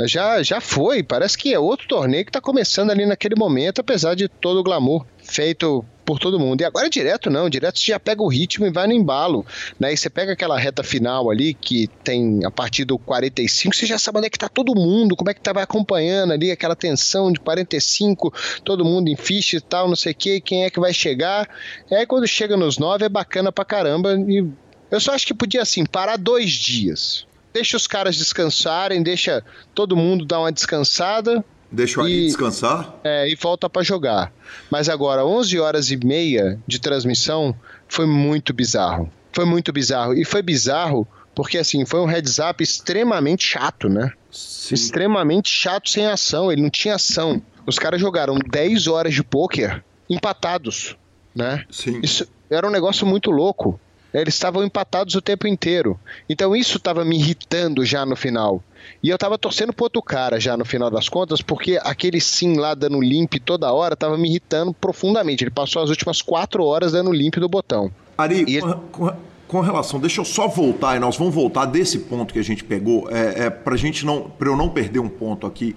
[0.01, 4.13] já, já foi, parece que é outro torneio que está começando ali naquele momento, apesar
[4.13, 6.59] de todo o glamour feito por todo mundo.
[6.59, 9.45] E agora direto não, direto você já pega o ritmo e vai no embalo,
[9.79, 9.93] né?
[9.93, 13.97] E você pega aquela reta final ali que tem a partir do 45, você já
[13.97, 16.75] sabe onde é que tá todo mundo, como é que tá vai acompanhando ali aquela
[16.75, 18.33] tensão de 45,
[18.65, 21.47] todo mundo em ficha e tal, não sei o que, quem é que vai chegar.
[21.89, 24.45] E aí quando chega nos 9 é bacana pra caramba e
[24.91, 27.25] eu só acho que podia assim parar dois dias.
[27.53, 32.95] Deixa os caras descansarem, deixa todo mundo dar uma descansada, Deixa o Ari descansar?
[33.03, 34.31] É, e volta para jogar.
[34.71, 37.55] Mas agora, 11 horas e meia de transmissão
[37.87, 39.11] foi muito bizarro.
[39.33, 40.13] Foi muito bizarro.
[40.13, 44.11] E foi bizarro porque, assim, foi um heads up extremamente chato, né?
[44.31, 44.75] Sim.
[44.75, 46.51] Extremamente chato sem ação.
[46.51, 47.41] Ele não tinha ação.
[47.65, 50.95] Os caras jogaram 10 horas de pôquer empatados,
[51.35, 51.65] né?
[51.69, 51.99] Sim.
[52.01, 53.79] Isso era um negócio muito louco.
[54.13, 55.99] Eles estavam empatados o tempo inteiro.
[56.29, 58.63] Então isso estava me irritando já no final.
[59.03, 62.55] E eu tava torcendo pro outro cara já no final das contas, porque aquele sim
[62.57, 65.43] lá dando limp toda hora tava me irritando profundamente.
[65.43, 67.91] Ele passou as últimas quatro horas dando limp do botão.
[68.17, 69.13] Ari, e com, com,
[69.47, 72.63] com, relação, deixa eu só voltar e nós vamos voltar desse ponto que a gente
[72.63, 75.75] pegou, é, é pra gente não, pra eu não perder um ponto aqui.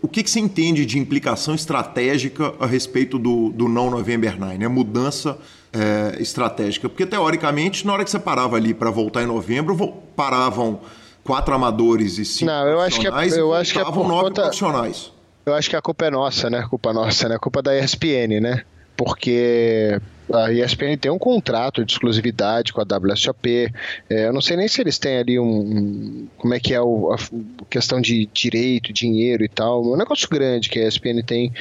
[0.00, 4.58] O que, que você entende de implicação estratégica a respeito do, do não November 9,
[4.58, 4.66] né?
[4.66, 5.38] Mudança
[5.72, 6.88] é, estratégica.
[6.88, 9.76] Porque, teoricamente, na hora que você parava ali para voltar em novembro,
[10.14, 10.80] paravam
[11.24, 14.42] quatro amadores e cinco Não, eu acho que é, eu acho que é por conta,
[14.42, 15.12] profissionais.
[15.44, 16.58] Eu acho que a culpa é nossa, né?
[16.58, 17.36] A culpa nossa, né?
[17.36, 18.62] A culpa da ESPN, né?
[18.96, 19.98] Porque
[20.32, 23.72] a ESPN tem um contrato de exclusividade com a WSOP.
[24.08, 25.44] É, eu não sei nem se eles têm ali um.
[25.44, 29.84] um como é que é o, a, a questão de direito, dinheiro e tal.
[29.84, 31.52] Um negócio grande que a ESPN tem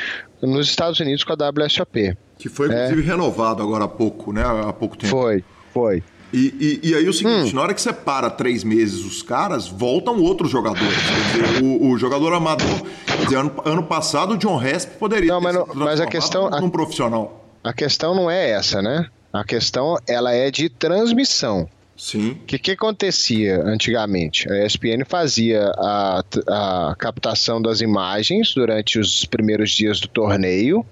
[0.41, 2.15] nos Estados Unidos com a WSOP.
[2.41, 3.05] Que foi, inclusive, é.
[3.05, 4.41] renovado agora há pouco, né?
[4.43, 5.11] Há pouco tempo.
[5.11, 6.03] Foi, foi.
[6.33, 7.55] E, e, e, aí o seguinte, hum.
[7.55, 10.97] na hora que você para três meses os caras, voltam outros jogadores.
[11.33, 12.81] Quer dizer, o, o jogador amador.
[13.05, 16.49] Quer dizer, ano, ano passado o John Resp poderia não, mas, não, mas a questão
[16.63, 17.45] um profissional.
[17.63, 19.07] A questão não é essa, né?
[19.31, 21.69] A questão ela é de transmissão.
[22.01, 22.31] Sim.
[22.31, 24.51] O que, que acontecia antigamente?
[24.51, 30.83] A ESPN fazia a, a captação das imagens durante os primeiros dias do torneio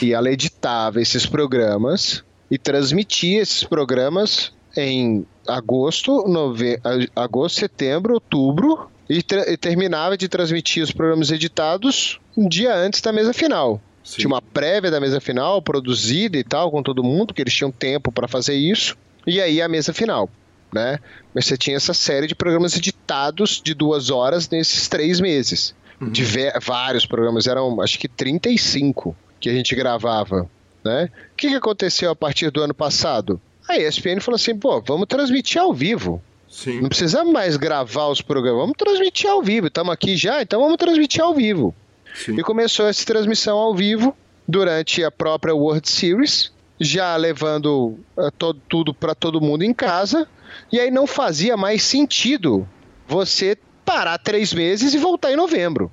[0.00, 6.80] e ela editava esses programas e transmitia esses programas em agosto, nove...
[7.14, 13.12] agosto, setembro, outubro e, e, terminava de transmitir os programas editados um dia antes da
[13.12, 13.82] mesa final.
[14.02, 14.16] Sim.
[14.16, 17.70] Tinha uma prévia da mesa final produzida e tal com todo mundo, porque eles tinham
[17.70, 18.96] tempo para fazer isso.
[19.26, 20.30] E aí a mesa final,
[20.74, 20.98] né?
[21.32, 25.74] Mas você tinha essa série de programas editados de duas horas nesses três meses.
[26.00, 26.10] Uhum.
[26.10, 26.24] De
[26.60, 30.50] vários programas, eram acho que 35 que a gente gravava,
[30.84, 31.08] né?
[31.32, 33.40] O que, que aconteceu a partir do ano passado?
[33.68, 36.20] A ESPN falou assim, pô, vamos transmitir ao vivo.
[36.48, 36.80] Sim.
[36.80, 39.68] Não precisamos mais gravar os programas, vamos transmitir ao vivo.
[39.68, 41.74] Estamos aqui já, então vamos transmitir ao vivo.
[42.14, 42.38] Sim.
[42.38, 44.14] E começou essa transmissão ao vivo
[44.46, 50.28] durante a própria World Series, já levando uh, todo, tudo para todo mundo em casa.
[50.70, 52.66] E aí não fazia mais sentido
[53.06, 55.90] você parar três meses e voltar em novembro.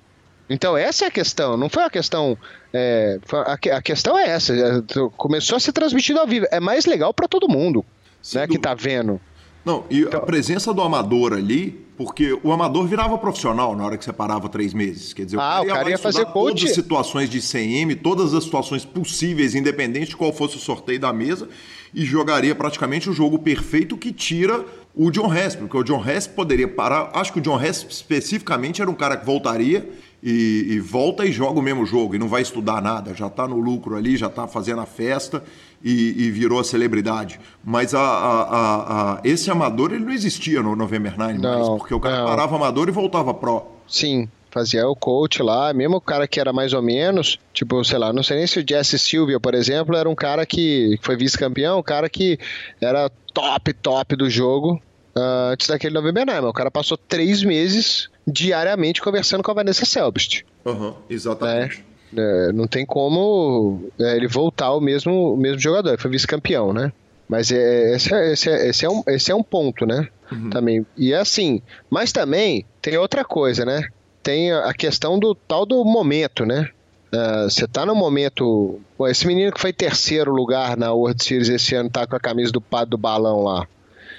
[0.50, 2.38] Então essa é a questão, não foi a questão.
[2.74, 4.54] É, a, a, questão é essa.
[4.54, 4.82] É,
[5.16, 6.46] começou a ser transmitido ao vivo.
[6.52, 7.86] É mais legal para todo mundo,
[8.34, 9.20] né, que tá vendo.
[9.64, 13.96] Não, e então, a presença do amador ali, porque o amador virava profissional na hora
[13.96, 15.14] que você parava três meses.
[15.14, 16.56] Quer dizer, ah, o cara ia, o cara ia fazer coach.
[16.56, 21.00] todas as situações de CM, todas as situações possíveis, independente de qual fosse o sorteio
[21.00, 21.48] da mesa,
[21.94, 26.26] e jogaria praticamente o jogo perfeito que tira o John Hess, porque o John Hess
[26.26, 27.12] poderia parar.
[27.14, 29.88] Acho que o John Hess especificamente era um cara que voltaria
[30.24, 33.48] e, e, volta e joga o mesmo jogo e não vai estudar nada, já está
[33.48, 35.44] no lucro ali, já está fazendo a festa
[35.84, 37.40] e, e, virou a celebridade.
[37.64, 41.94] Mas a, a, a, esse amador ele não existia no November Nine não, mais, porque
[41.94, 42.26] o cara não.
[42.26, 43.64] parava amador e voltava pro.
[43.88, 47.98] Sim, fazia o coach lá, mesmo o cara que era mais ou menos, tipo, sei
[47.98, 51.16] lá, não sei nem se o Jesse Silvia, por exemplo, era um cara que foi
[51.16, 52.38] vice-campeão, um cara que
[52.80, 54.82] era top, top do jogo,
[55.16, 56.46] uh, antes daquele November Nine.
[56.46, 60.44] O cara passou três meses diariamente conversando com a Vanessa Selbst.
[60.66, 61.84] Uhum, exatamente.
[61.88, 66.12] É, é, não tem como é, ele voltar ao mesmo, o mesmo jogador, ele foi
[66.12, 66.92] vice-campeão, né?
[67.28, 70.08] Mas é, esse, é, esse, é, esse, é um, esse é um ponto, né?
[70.32, 70.50] Uhum.
[70.50, 70.86] Também.
[70.98, 73.88] E é assim, mas também tem outra coisa, né?
[74.24, 76.70] tem a questão do tal do momento, né?
[77.14, 78.80] Uh, você tá no momento.
[78.98, 82.20] Pô, esse menino que foi terceiro lugar na World Series esse ano, tá com a
[82.20, 83.68] camisa do padre do balão lá.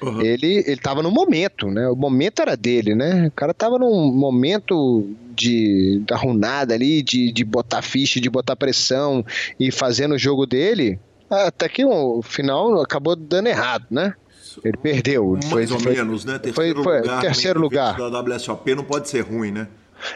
[0.02, 0.20] Uhum.
[0.20, 1.88] Ele, ele tava no momento, né?
[1.88, 3.28] O momento era dele, né?
[3.28, 8.56] O cara tava num momento de da runada ali, de, de botar ficha, de botar
[8.56, 9.24] pressão
[9.58, 10.98] e fazendo o jogo dele.
[11.30, 14.14] Até que o final acabou dando errado, né?
[14.62, 15.30] Ele perdeu.
[15.30, 16.38] Mais foi, ou foi, menos, né?
[16.38, 17.20] Terceiro foi, lugar.
[17.20, 17.96] Terceiro lugar.
[17.96, 19.68] Da WSOP não pode ser ruim, né?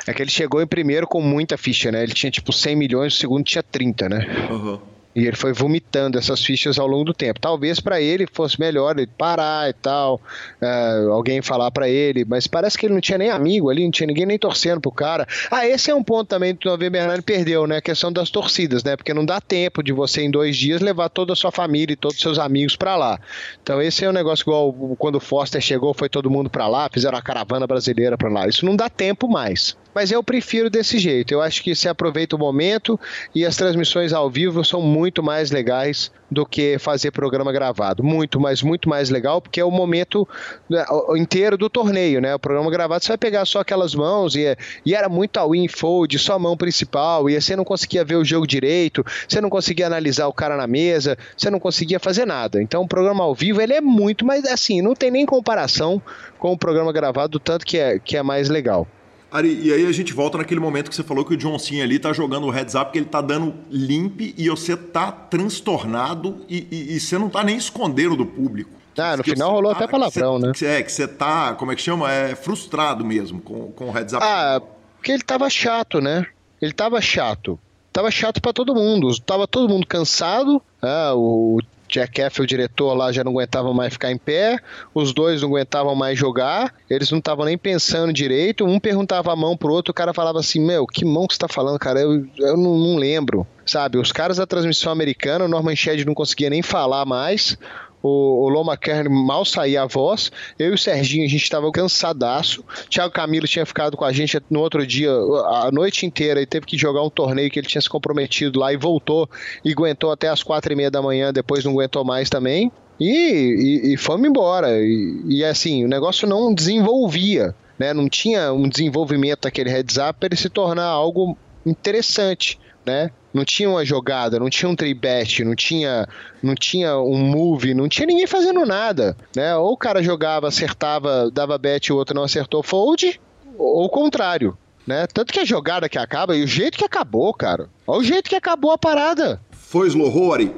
[0.06, 2.02] É que ele chegou em primeiro com muita ficha, né?
[2.02, 4.26] Ele tinha tipo 100 milhões, o segundo tinha 30, né?
[4.50, 4.80] Uhum.
[5.16, 7.40] E ele foi vomitando essas fichas ao longo do tempo.
[7.40, 10.20] Talvez para ele fosse melhor ele parar e tal,
[10.60, 13.90] uh, alguém falar para ele, mas parece que ele não tinha nem amigo ali, não
[13.90, 15.26] tinha ninguém nem torcendo pro cara.
[15.50, 17.78] Ah, esse é um ponto também que o November Bernardo perdeu, né?
[17.78, 18.94] A questão das torcidas, né?
[18.94, 21.96] Porque não dá tempo de você em dois dias levar toda a sua família e
[21.96, 23.18] todos os seus amigos para lá.
[23.62, 26.90] Então esse é um negócio igual quando o Foster chegou, foi todo mundo para lá,
[26.92, 28.46] fizeram a caravana brasileira para lá.
[28.46, 31.32] Isso não dá tempo mais mas eu prefiro desse jeito.
[31.32, 33.00] Eu acho que se aproveita o momento
[33.34, 38.04] e as transmissões ao vivo são muito mais legais do que fazer programa gravado.
[38.04, 40.28] Muito, mas muito mais legal, porque é o momento
[40.68, 40.84] né,
[41.16, 42.34] inteiro do torneio, né?
[42.34, 45.66] O programa gravado você vai pegar só aquelas mãos e, e era muito all in
[45.66, 49.48] fold, só a mão principal, e você não conseguia ver o jogo direito, você não
[49.48, 52.60] conseguia analisar o cara na mesa, você não conseguia fazer nada.
[52.60, 56.02] Então o programa ao vivo ele é muito mais assim, não tem nem comparação
[56.38, 58.86] com o programa gravado, tanto que é, que é mais legal.
[59.30, 61.82] Ari, e aí a gente volta naquele momento que você falou que o John Cena
[61.82, 66.44] ali tá jogando o heads up, que ele tá dando limp e você tá transtornado
[66.48, 68.70] e, e, e você não tá nem escondendo do público.
[68.96, 70.52] Ah, no final rolou tá, até palavrão, né?
[70.54, 72.10] Que é, que você tá, como é que chama?
[72.10, 74.22] É frustrado mesmo com, com o heads up.
[74.24, 74.60] Ah,
[74.96, 76.26] porque ele tava chato, né?
[76.60, 77.58] Ele tava chato.
[77.92, 79.18] Tava chato para todo mundo.
[79.20, 80.62] Tava todo mundo cansado.
[80.80, 84.58] Ah, o Jack F, o diretor lá, já não aguentava mais ficar em pé,
[84.94, 89.36] os dois não aguentavam mais jogar, eles não estavam nem pensando direito, um perguntava a
[89.36, 92.00] mão pro outro, o cara falava assim, meu, que mão que você tá falando, cara?
[92.00, 93.46] Eu, eu não, não lembro.
[93.64, 97.58] Sabe, os caras da transmissão americana, o Norman Shed não conseguia nem falar mais,
[98.06, 100.30] o, o Loma Kern mal saía a voz.
[100.58, 102.64] Eu e o Serginho, a gente estava cansadaço.
[102.88, 106.66] Thiago Camilo tinha ficado com a gente no outro dia, a noite inteira, e teve
[106.66, 109.28] que jogar um torneio que ele tinha se comprometido lá e voltou
[109.64, 112.70] e aguentou até as quatro e meia da manhã, depois não aguentou mais também.
[112.98, 114.70] E, e, e fomos embora.
[114.78, 117.54] E, e assim, o negócio não desenvolvia.
[117.78, 117.92] Né?
[117.92, 122.58] Não tinha um desenvolvimento daquele heads up para ele se tornar algo interessante.
[122.86, 123.10] Né?
[123.36, 126.08] não tinha uma jogada, não tinha um tribet, não tinha,
[126.42, 129.54] não tinha um move, não tinha ninguém fazendo nada, né?
[129.56, 133.20] Ou o cara jogava, acertava, dava bet e o outro não acertou fold,
[133.58, 134.56] ou o contrário,
[134.86, 135.06] né?
[135.06, 137.68] Tanto que a jogada que acaba e o jeito que acabou, cara.
[137.86, 139.38] Olha o jeito que acabou a parada.
[139.50, 140.54] Foi slow Rory,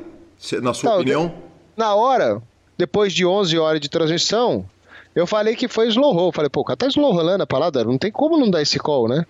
[0.62, 1.34] na sua opinião?
[1.76, 2.40] Na hora,
[2.76, 4.64] depois de 11 horas de transmissão,
[5.16, 6.32] eu falei que foi slow roll.
[6.32, 8.78] Falei, pô, o cara tá slow rolando a parada, não tem como não dar esse
[8.78, 9.24] call, né?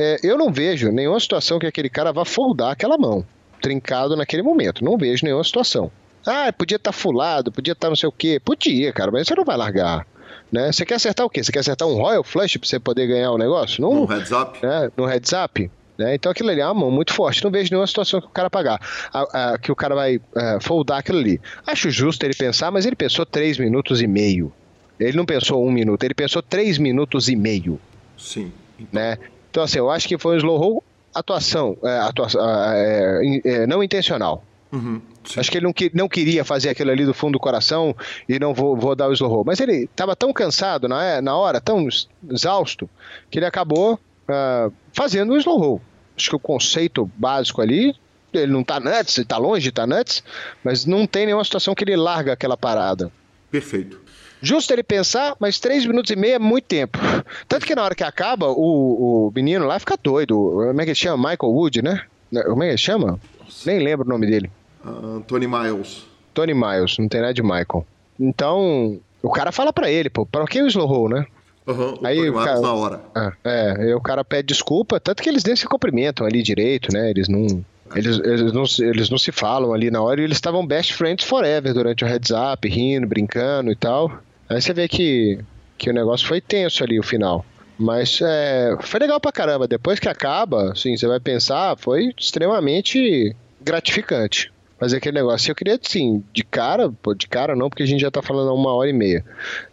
[0.00, 3.22] É, eu não vejo nenhuma situação que aquele cara vá foldar aquela mão,
[3.60, 4.82] trincado naquele momento.
[4.82, 5.92] Não vejo nenhuma situação.
[6.26, 8.40] Ah, podia estar tá fulado, podia estar tá não sei o quê.
[8.42, 10.06] Podia, cara, mas você não vai largar.
[10.50, 10.72] Né?
[10.72, 11.44] Você quer acertar o quê?
[11.44, 13.82] Você quer acertar um Royal Flush pra você poder ganhar o negócio?
[13.82, 14.58] No heads up.
[14.62, 14.90] Né?
[14.96, 15.70] No heads up.
[15.98, 16.14] Né?
[16.14, 17.44] Então aquilo ali é uma mão muito forte.
[17.44, 18.80] Não vejo nenhuma situação que o cara pagar,
[19.12, 21.38] a, a, que o cara vai a, é, foldar aquilo ali.
[21.66, 24.50] Acho justo ele pensar, mas ele pensou 3 minutos e meio.
[24.98, 27.78] Ele não pensou um minuto, ele pensou 3 minutos e meio.
[28.16, 28.50] Sim.
[28.78, 29.00] Então...
[29.00, 29.18] Né?
[29.50, 30.84] Então, assim, eu acho que foi um slow roll
[31.14, 34.44] atuação, é, atuação é, é, não intencional.
[34.72, 35.02] Uhum,
[35.36, 37.94] acho que ele não, não, queria fazer aquilo ali do fundo do coração
[38.28, 39.44] e não vou, vou dar o slow roll.
[39.44, 41.88] Mas ele estava tão cansado na, é, na hora, tão
[42.30, 42.88] exausto,
[43.28, 45.82] que ele acabou uh, fazendo o slow roll.
[46.16, 47.96] Acho que o conceito básico ali,
[48.32, 50.22] ele não está nuts, ele está longe de estar tá nuts,
[50.62, 53.10] mas não tem nenhuma situação que ele larga aquela parada.
[53.50, 54.00] Perfeito.
[54.42, 56.98] Justo ele pensar, mas três minutos e meio é muito tempo.
[57.46, 60.34] Tanto que na hora que acaba, o, o menino lá fica doido.
[60.34, 61.30] Como é que ele chama?
[61.30, 62.02] Michael Wood, né?
[62.46, 63.20] Como é que ele chama?
[63.66, 64.50] Nem lembro o nome dele.
[64.84, 66.06] Uh, Tony Miles.
[66.32, 67.84] Tony Miles, não tem nada de Michael.
[68.18, 71.26] Então, o cara fala para ele, pô, pra que o slow roll, né?
[71.66, 73.00] Uhum, aí o cara, na hora.
[73.14, 76.92] É, é, aí o cara pede desculpa, tanto que eles nem se cumprimentam ali direito,
[76.92, 77.10] né?
[77.10, 77.64] Eles não.
[77.94, 81.26] Eles, eles, não, eles não se falam ali na hora e eles estavam best friends
[81.26, 84.12] forever durante o heads up, rindo, brincando e tal.
[84.50, 85.38] Aí você vê que,
[85.78, 87.46] que o negócio foi tenso ali, o final.
[87.78, 89.68] Mas é, foi legal pra caramba.
[89.68, 95.50] Depois que acaba, assim, você vai pensar, foi extremamente gratificante fazer aquele negócio.
[95.50, 98.50] Eu queria, assim, de cara, pô, de cara não, porque a gente já tá falando
[98.50, 99.24] há uma hora e meia.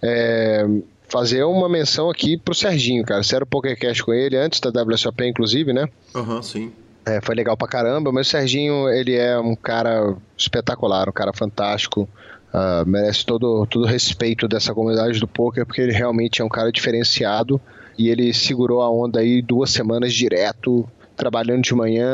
[0.01, 0.65] É,
[1.07, 3.23] fazer uma menção aqui pro Serginho, cara.
[3.23, 5.88] Você era o PokerCast com ele antes da WSOP, inclusive, né?
[6.13, 6.71] Aham, uhum, sim.
[7.05, 11.32] É, foi legal pra caramba, mas o Serginho, ele é um cara espetacular, um cara
[11.34, 12.07] fantástico.
[12.54, 16.50] Uh, merece todo, todo o respeito dessa comunidade do poker, porque ele realmente é um
[16.50, 17.60] cara diferenciado
[17.98, 22.08] e ele segurou a onda aí duas semanas direto, trabalhando de manhã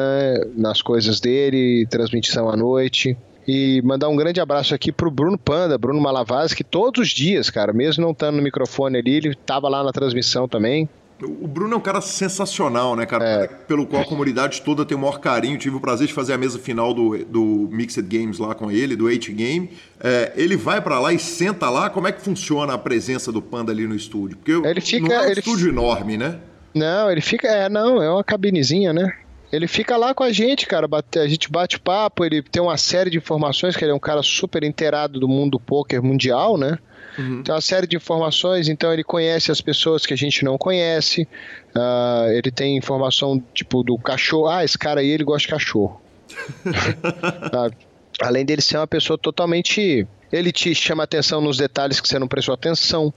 [0.55, 3.17] nas coisas dele, transmissão à noite.
[3.45, 7.49] E mandar um grande abraço aqui pro Bruno Panda, Bruno Malavaz, que todos os dias,
[7.49, 10.87] cara, mesmo não estando no microfone ali, ele tava lá na transmissão também.
[11.21, 13.25] O Bruno é um cara sensacional, né, cara?
[13.25, 13.47] É.
[13.47, 15.57] Pelo qual a comunidade toda tem o maior carinho.
[15.57, 18.95] Tive o prazer de fazer a mesa final do, do Mixed Games lá com ele,
[18.95, 19.69] do H-Game.
[19.99, 21.89] É, ele vai para lá e senta lá.
[21.89, 24.37] Como é que funciona a presença do Panda ali no estúdio?
[24.37, 26.39] Porque ele fica, não é um ele estúdio enorme, né?
[26.73, 27.47] Não, ele fica.
[27.47, 29.13] É, não, é uma cabinezinha, né?
[29.51, 30.87] Ele fica lá com a gente, cara.
[30.89, 34.23] A gente bate papo, ele tem uma série de informações, que ele é um cara
[34.23, 36.79] super inteirado do mundo poker mundial, né?
[37.17, 37.43] Uhum.
[37.43, 41.27] Tem uma série de informações, então ele conhece as pessoas que a gente não conhece.
[41.75, 44.47] Uh, ele tem informação tipo do cachorro.
[44.47, 46.01] Ah, esse cara aí ele gosta de cachorro.
[46.65, 47.75] uh,
[48.21, 50.07] além dele ser uma pessoa totalmente.
[50.31, 53.13] Ele te chama atenção nos detalhes que você não prestou atenção.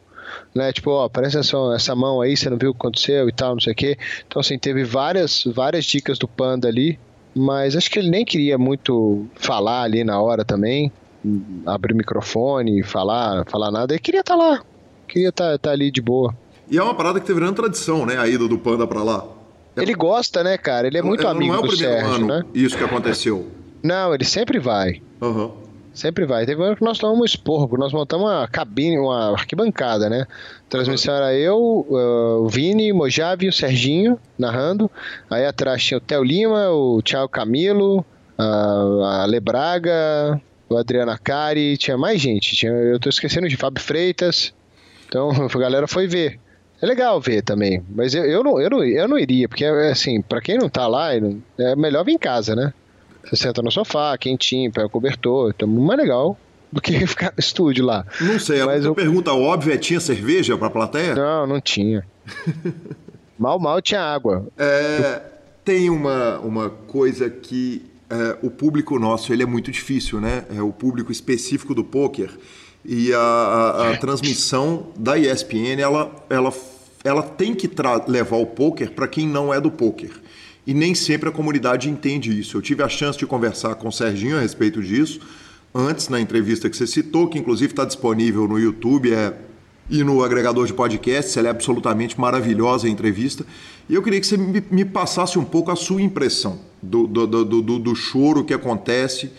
[0.53, 3.33] Né, tipo, ó, presta atenção, essa mão aí, você não viu o que aconteceu e
[3.33, 3.97] tal, não sei o quê.
[4.27, 6.99] Então, assim, teve várias, várias dicas do Panda ali,
[7.33, 10.91] mas acho que ele nem queria muito falar ali na hora também
[11.65, 13.93] abrir o microfone, falar, falar nada.
[13.93, 14.63] Ele queria estar tá lá,
[15.09, 16.35] queria estar tá, tá ali de boa.
[16.71, 18.19] E é uma parada que teve grande tradição, né?
[18.19, 19.25] A ida do Panda pra lá.
[19.77, 20.87] Ele gosta, né, cara?
[20.87, 22.45] Ele é muito não, amigo não é o do primeiro Sérgio, ano né?
[22.55, 23.47] Isso que aconteceu.
[23.83, 25.03] Não, ele sempre vai.
[25.21, 25.53] Uhum.
[25.93, 26.45] Sempre vai.
[26.45, 30.27] Teve um ano que nós tomamos um esporro, nós montamos uma cabine, uma arquibancada, né?
[30.67, 34.91] A transmissão era eu, uh, o Vini, o Mojave e o Serginho narrando.
[35.31, 38.05] Aí atrás tinha o Theo Lima, o Thiago Camilo,
[38.39, 42.57] a Lebraga, o Adriano Acari, tinha mais gente.
[42.57, 44.53] Tinha, eu tô esquecendo de Fábio Freitas.
[45.09, 46.39] Então a galera foi ver.
[46.81, 50.21] É legal ver também, mas eu, eu, não, eu, não, eu não iria, porque assim,
[50.21, 52.75] para quem não tá lá, é melhor vir em casa, né?
[53.25, 56.39] Você senta no sofá, quentinho, pega o cobertor, então mais legal
[56.71, 58.05] do que ficar no estúdio lá.
[58.21, 58.95] Não sei, a eu...
[58.95, 61.15] pergunta óbvia é: tinha cerveja pra plateia?
[61.15, 62.07] Não, não tinha.
[63.39, 64.47] mal, mal tinha água.
[64.59, 65.23] É,
[65.65, 70.45] tem uma, uma coisa que é, o público nosso ele é muito difícil, né?
[70.55, 72.31] É o público específico do poker
[72.85, 76.53] e a, a, a transmissão da ESPN ela, ela,
[77.03, 77.69] ela tem que
[78.07, 80.13] levar o poker para quem não é do poker.
[80.65, 82.57] E nem sempre a comunidade entende isso.
[82.57, 85.21] Eu tive a chance de conversar com o Serginho a respeito disso
[85.75, 89.35] antes na entrevista que você citou, que inclusive está disponível no YouTube, é
[89.89, 91.37] e no agregador de podcasts.
[91.37, 93.45] Ela é absolutamente maravilhosa a entrevista.
[93.89, 97.27] E eu queria que você me, me passasse um pouco a sua impressão do, do,
[97.27, 99.31] do, do, do choro que acontece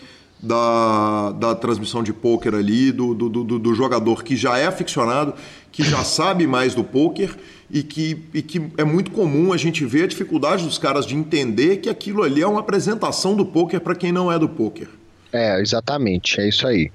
[0.42, 5.34] da, da transmissão de pôquer ali, do, do, do, do, jogador que já é aficionado,
[5.72, 7.34] que já sabe mais do pôquer
[7.70, 11.16] e que, e que é muito comum a gente ver a dificuldade dos caras de
[11.16, 14.88] entender que aquilo ali é uma apresentação do pôquer para quem não é do pôquer.
[15.32, 16.90] É, exatamente, é isso aí.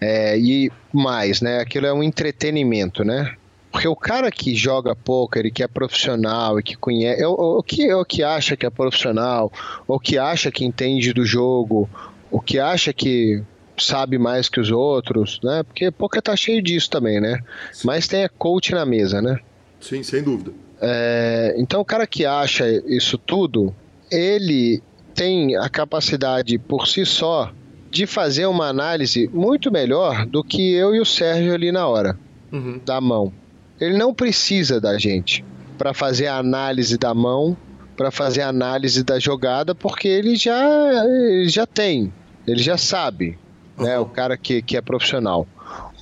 [0.00, 1.60] É, e mais, né?
[1.60, 3.34] Aquilo é um entretenimento, né?
[3.70, 7.62] Porque o cara que joga poker e que é profissional e que conhece, o, o,
[7.62, 9.52] que, o que acha que é profissional,
[9.86, 11.88] ou que acha que entende do jogo,
[12.30, 13.42] o que acha que
[13.78, 15.62] sabe mais que os outros, né?
[15.62, 17.40] Porque poker tá cheio disso também, né?
[17.72, 17.86] Sim.
[17.86, 19.38] Mas tem a coach na mesa, né?
[19.80, 20.52] Sim, sem dúvida.
[20.80, 23.74] É, então o cara que acha isso tudo,
[24.10, 24.82] ele
[25.14, 27.52] tem a capacidade por si só
[27.90, 32.18] de fazer uma análise muito melhor do que eu e o Sérgio ali na hora,
[32.52, 32.80] uhum.
[32.84, 33.32] da mão.
[33.80, 35.44] Ele não precisa da gente
[35.76, 37.56] para fazer a análise da mão,
[37.96, 42.12] para fazer a análise da jogada, porque ele já, ele já tem,
[42.46, 43.38] ele já sabe,
[43.78, 43.84] uhum.
[43.84, 43.98] né?
[43.98, 45.46] O cara que, que é profissional.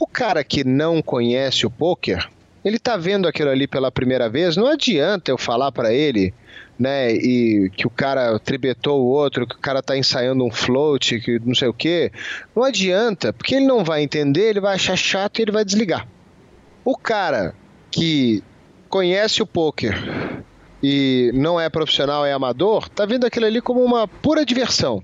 [0.01, 2.29] O cara que não conhece o poker,
[2.65, 6.35] ele tá vendo aquilo ali pela primeira vez, não adianta eu falar para ele
[6.79, 11.21] né, e que o cara tribetou o outro, que o cara tá ensaiando um float,
[11.21, 12.13] que não sei o que,
[12.55, 16.07] não adianta, porque ele não vai entender, ele vai achar chato e ele vai desligar.
[16.85, 17.55] O cara
[17.91, 18.43] que
[18.89, 19.95] conhece o poker
[20.83, 25.03] e não é profissional, é amador, tá vendo aquilo ali como uma pura diversão.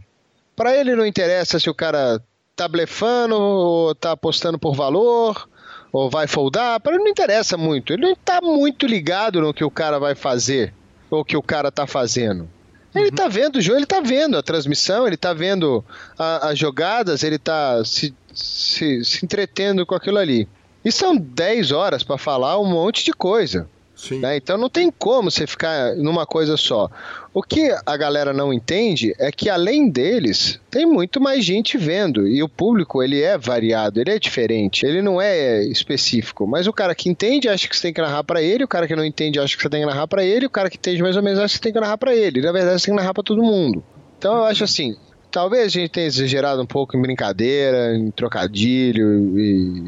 [0.54, 2.22] Para ele não interessa se o cara
[2.54, 5.48] tá blefando ou tá apostando por valor
[5.90, 7.92] ou vai foldar, para ele não interessa muito.
[7.92, 10.72] Ele não tá muito ligado no que o cara vai fazer
[11.20, 12.48] o que o cara tá fazendo.
[12.94, 13.14] Ele uhum.
[13.14, 15.84] tá vendo o jogo, ele tá vendo a transmissão, ele tá vendo
[16.18, 20.46] a, as jogadas, ele tá se, se, se entretendo com aquilo ali.
[20.84, 23.68] E são 10 horas para falar um monte de coisa.
[24.10, 24.36] Né?
[24.36, 26.90] Então não tem como você ficar numa coisa só.
[27.32, 32.26] O que a galera não entende é que além deles, tem muito mais gente vendo
[32.26, 36.46] e o público ele é variado, ele é diferente, ele não é específico.
[36.46, 38.86] Mas o cara que entende acha que você tem que narrar para ele, o cara
[38.86, 41.02] que não entende acha que você tem que narrar para ele, o cara que entende
[41.02, 42.42] mais ou menos acha que você tem que narrar para ele.
[42.42, 43.82] Na verdade você tem que narrar para todo mundo.
[44.18, 44.96] Então eu acho assim,
[45.30, 49.42] talvez a gente tenha exagerado um pouco em brincadeira, em trocadilho e,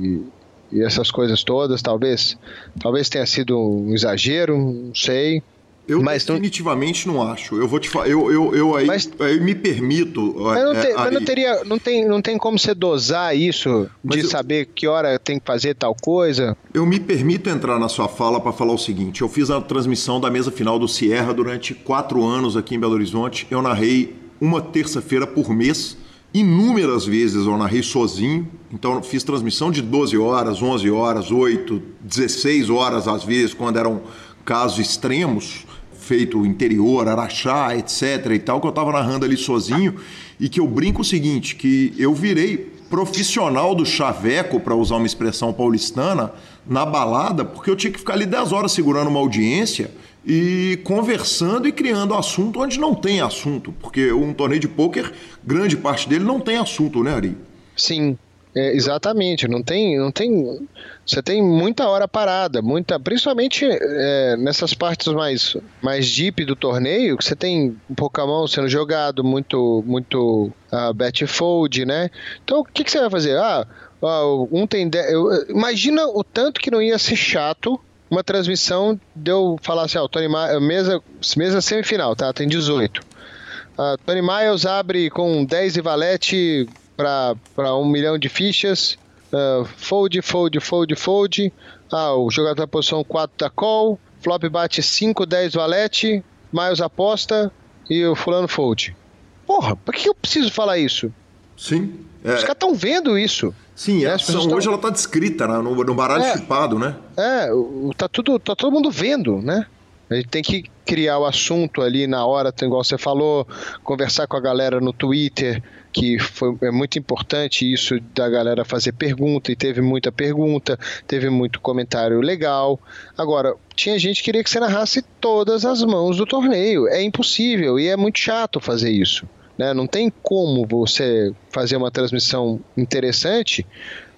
[0.07, 0.34] e
[0.83, 2.37] essas coisas todas, talvez,
[2.81, 5.43] talvez tenha sido um exagero, não sei.
[5.87, 7.15] Eu mas definitivamente não...
[7.15, 7.23] não...
[7.31, 7.57] acho.
[7.57, 8.09] Eu vou te falar.
[8.09, 10.35] Eu, eu, eu aí, mas, aí me permito.
[10.39, 14.21] Mas, não, é, mas não, teria, não, tem, não tem como você dosar isso de
[14.21, 16.57] eu, saber que hora tem que fazer tal coisa?
[16.73, 20.19] Eu me permito entrar na sua fala para falar o seguinte: eu fiz a transmissão
[20.19, 23.47] da mesa final do Sierra durante quatro anos aqui em Belo Horizonte.
[23.51, 25.99] Eu narrei uma terça-feira por mês.
[26.35, 32.71] Inúmeras vezes eu narrei sozinho, então fiz transmissão de 12 horas, 11 horas, 8, 16
[32.71, 34.03] horas às vezes, quando eram
[34.45, 38.33] casos extremos feito interior, Araxá, etc.
[38.33, 39.95] e tal, que eu estava narrando ali sozinho
[40.41, 45.07] e que eu brinco o seguinte, que eu virei profissional do chaveco, para usar uma
[45.07, 46.33] expressão paulistana,
[46.67, 49.93] na balada, porque eu tinha que ficar ali 10 horas segurando uma audiência
[50.27, 55.13] e conversando e criando assunto onde não tem assunto, porque um torneio de pôquer,
[55.43, 57.37] grande parte dele não tem assunto, né, Ari?
[57.77, 58.17] Sim,
[58.55, 59.49] é, exatamente.
[59.49, 60.67] Não tem, não tem
[61.07, 67.19] você tem muita hora parada, muita, principalmente é, nessas partes mais, mais deep do torneio,
[67.19, 72.09] que você tem um Pokémon sendo jogado, muito, muito uh, bet fold, né?
[72.43, 73.37] Então o que, que você vai fazer?
[73.37, 73.67] Ah,
[74.01, 74.89] uh, um tem.
[74.89, 74.99] De...
[75.13, 77.79] Eu, imagina o tanto que não ia ser chato
[78.15, 81.03] uma transmissão de eu falar assim, ó, Tony Ma mesa,
[81.37, 82.33] mesa semifinal, tá?
[82.33, 83.01] Tem 18.
[83.01, 88.97] Uh, Tony Miles abre com 10 e valete para um milhão de fichas
[89.35, 91.53] Uh, fold, fold, fold, fold.
[91.91, 93.99] Ah, o jogador da posição 4 da call.
[94.23, 96.25] Flop bate 5, 10 valete.
[96.53, 97.51] Miles aposta.
[97.91, 98.97] E o fulano fold.
[99.45, 101.13] Porra, por que eu preciso falar isso?
[101.57, 101.95] Sim.
[102.25, 102.35] É...
[102.35, 103.55] Os caras estão vendo isso.
[103.75, 104.57] Sim, é, a ação tão...
[104.57, 105.59] hoje ela tá descrita né?
[105.59, 106.95] no, no baralho é, chipado, né?
[107.17, 107.49] É,
[107.97, 109.67] tá, tudo, tá todo mundo vendo, né?
[110.09, 113.49] A gente tem que criar o assunto ali na hora, igual você falou,
[113.83, 118.93] conversar com a galera no Twitter, que foi, é muito importante isso da galera fazer
[118.93, 122.79] pergunta, e teve muita pergunta, teve muito comentário legal.
[123.17, 126.87] Agora, tinha gente que queria que você narrasse todas as mãos do torneio.
[126.87, 129.27] É impossível e é muito chato fazer isso.
[129.57, 129.73] Né?
[129.73, 133.67] Não tem como você fazer uma transmissão interessante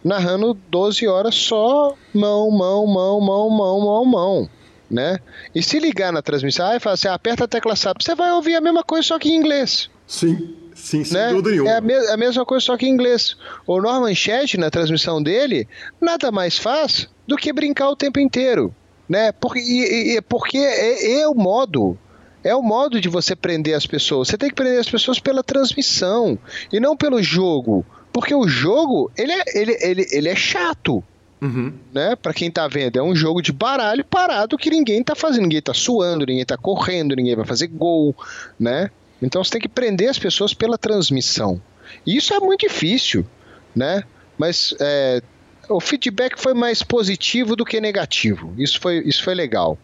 [0.03, 4.51] narrando 12 horas só mão, mão, mão, mão, mão, mão, mão
[4.91, 5.19] né?
[5.55, 8.55] E se ligar na transmissão e falar assim, aperta a tecla SAP, você vai ouvir
[8.55, 9.91] a mesma coisa só que em inglês.
[10.07, 11.29] Sim, sim, sem né?
[11.31, 11.71] dúvida nenhuma.
[11.71, 13.37] É a, me a, mesma coisa só que em inglês.
[13.67, 15.69] O Norman Chat, na transmissão dele,
[16.01, 18.75] nada mais faz do que brincar o tempo inteiro,
[19.09, 19.33] né?
[19.33, 21.99] Porque, e, e, porque é, é o modo
[22.47, 24.29] é o modo de você prender as pessoas.
[24.29, 26.39] Você tem que prender as pessoas pela transmissão
[26.73, 27.85] e não pelo jogo.
[28.13, 31.03] Porque o jogo, ele é, ele, ele, ele é chato.
[31.43, 31.73] Uhum.
[31.93, 32.15] Né?
[32.15, 35.61] Para quem tá vendo, é um jogo de baralho parado que ninguém tá fazendo, ninguém
[35.61, 38.15] tá suando, ninguém tá correndo, ninguém vai fazer gol,
[38.59, 38.91] né?
[39.21, 41.61] Então você tem que prender as pessoas pela transmissão.
[42.07, 43.27] E isso é muito difícil,
[43.75, 44.05] né?
[44.39, 45.21] Mas é,
[45.69, 48.55] o feedback foi mais positivo do que negativo.
[48.57, 49.77] Isso foi, isso foi legal.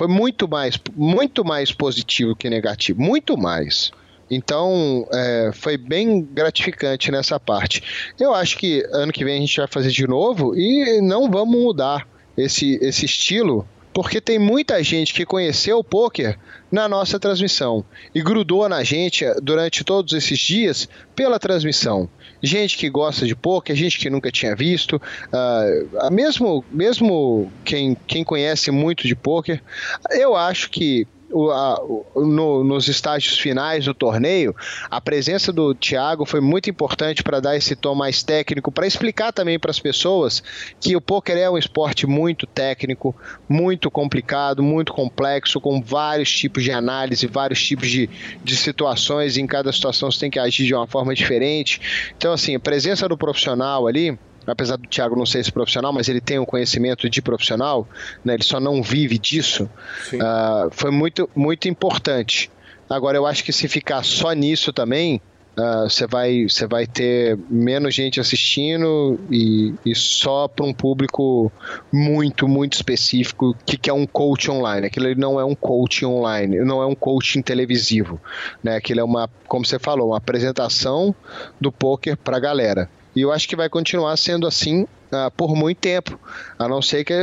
[0.00, 3.90] Foi muito mais, muito mais positivo que negativo, muito mais.
[4.30, 7.82] Então, é, foi bem gratificante nessa parte.
[8.18, 11.54] Eu acho que ano que vem a gente vai fazer de novo e não vamos
[11.54, 16.38] mudar esse, esse estilo, porque tem muita gente que conheceu o poker
[16.72, 17.84] na nossa transmissão
[18.14, 22.08] e grudou na gente durante todos esses dias pela transmissão.
[22.42, 28.24] Gente que gosta de poker, gente que nunca tinha visto, uh, mesmo, mesmo quem, quem
[28.24, 29.62] conhece muito de poker,
[30.10, 31.80] eu acho que o, a,
[32.16, 34.54] no, nos estágios finais do torneio,
[34.90, 39.32] a presença do Thiago foi muito importante para dar esse tom mais técnico, para explicar
[39.32, 40.42] também para as pessoas
[40.80, 43.14] que o poker é um esporte muito técnico,
[43.48, 48.08] muito complicado, muito complexo, com vários tipos de análise, vários tipos de,
[48.42, 52.12] de situações, em cada situação você tem que agir de uma forma diferente.
[52.16, 56.08] Então, assim, a presença do profissional ali apesar do Thiago não ser esse profissional, mas
[56.08, 57.86] ele tem um conhecimento de profissional,
[58.24, 59.68] né, ele só não vive disso,
[60.14, 62.50] uh, foi muito, muito importante.
[62.88, 65.20] Agora, eu acho que se ficar só nisso também,
[65.56, 71.52] ah, você uh, vai, vai ter menos gente assistindo e, e só para um público
[71.92, 74.86] muito, muito específico que, que é um coach online.
[74.86, 78.20] Aquilo não é um coaching online, não é um coaching televisivo.
[78.62, 78.76] Né?
[78.76, 81.14] Aquilo é uma, como você falou, uma apresentação
[81.60, 82.88] do poker para a galera.
[83.14, 86.18] E eu acho que vai continuar sendo assim uh, por muito tempo,
[86.58, 87.14] a não ser que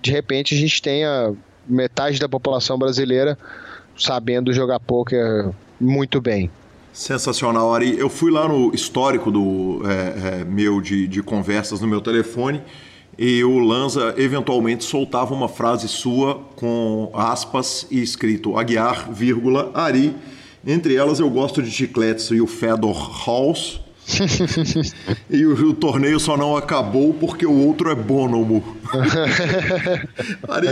[0.00, 1.34] de repente a gente tenha
[1.66, 3.38] metade da população brasileira
[3.96, 5.50] sabendo jogar poker
[5.80, 6.50] muito bem.
[6.92, 7.98] Sensacional, Ari.
[7.98, 12.60] Eu fui lá no histórico do é, é, meu de, de conversas no meu telefone
[13.18, 20.14] e o Lanza eventualmente soltava uma frase sua com aspas e escrito Aguiar, vírgula, Ari.
[20.66, 23.81] Entre elas eu gosto de chicletes e o Fedor Halls
[25.30, 28.76] e o, o, torneio só não acabou porque o outro é Bonomo.
[30.48, 30.68] Ari,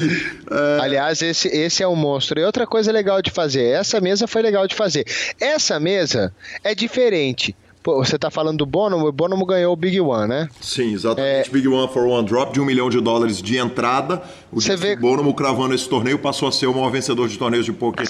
[0.51, 0.81] é...
[0.81, 2.41] Aliás, esse, esse é um monstro.
[2.41, 5.07] E outra coisa legal de fazer, essa mesa foi legal de fazer.
[5.41, 7.55] Essa mesa é diferente.
[7.83, 10.49] Pô, você tá falando do Bonomo, o Bonomo ganhou o Big One, né?
[10.61, 11.49] Sim, exatamente.
[11.49, 11.51] É...
[11.51, 14.23] Big One for One Drop de um milhão de dólares de entrada.
[14.53, 14.95] O você vê...
[14.97, 18.07] Bonomo cravando esse torneio passou a ser o maior vencedor de torneios de poker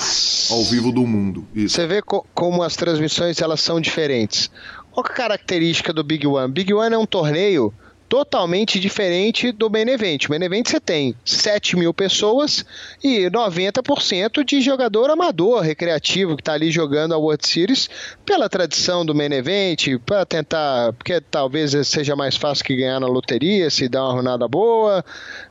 [0.51, 1.47] ao vivo do mundo.
[1.55, 1.77] Isso.
[1.77, 4.51] Você vê co como as transmissões elas são diferentes.
[4.93, 6.53] Qual é a característica do Big One?
[6.53, 7.73] Big One é um torneio
[8.11, 10.27] totalmente diferente do Main Event.
[10.27, 12.67] O Main Event você tem 7 mil pessoas
[13.03, 17.89] e 90% de jogador amador, recreativo, que está ali jogando a World Series
[18.27, 23.07] pela tradição do Main Event, para tentar, porque talvez seja mais fácil que ganhar na
[23.07, 25.05] loteria, se dá uma runada boa,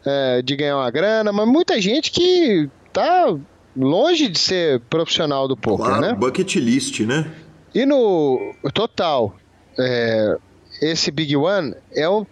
[0.06, 3.34] é, de ganhar uma grana, mas muita gente que tá
[3.74, 6.14] longe de ser profissional do poker, claro, né?
[6.14, 7.32] bucket list, né?
[7.74, 9.36] E no total,
[9.78, 10.38] é,
[10.82, 12.26] esse Big One é um,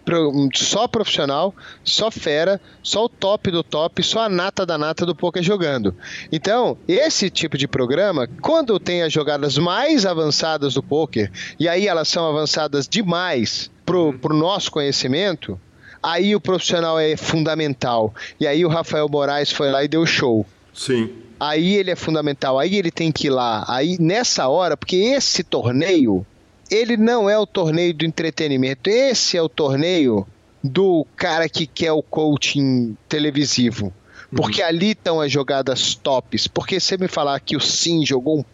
[0.54, 5.14] só profissional, só fera, só o top do top, só a nata da nata do
[5.14, 5.94] poker jogando.
[6.32, 11.86] Então, esse tipo de programa, quando tem as jogadas mais avançadas do poker, e aí
[11.86, 15.60] elas são avançadas demais pro, pro nosso conhecimento,
[16.02, 18.14] aí o profissional é fundamental.
[18.40, 20.46] E aí o Rafael Moraes foi lá e deu show.
[20.72, 24.96] Sim aí ele é fundamental, aí ele tem que ir lá, aí nessa hora, porque
[24.96, 26.26] esse torneio,
[26.70, 30.26] ele não é o torneio do entretenimento, esse é o torneio
[30.62, 33.92] do cara que quer o coaching televisivo.
[34.34, 34.68] Porque uhum.
[34.68, 36.46] ali estão as jogadas tops.
[36.46, 38.44] Porque você me falar que o Sim jogou um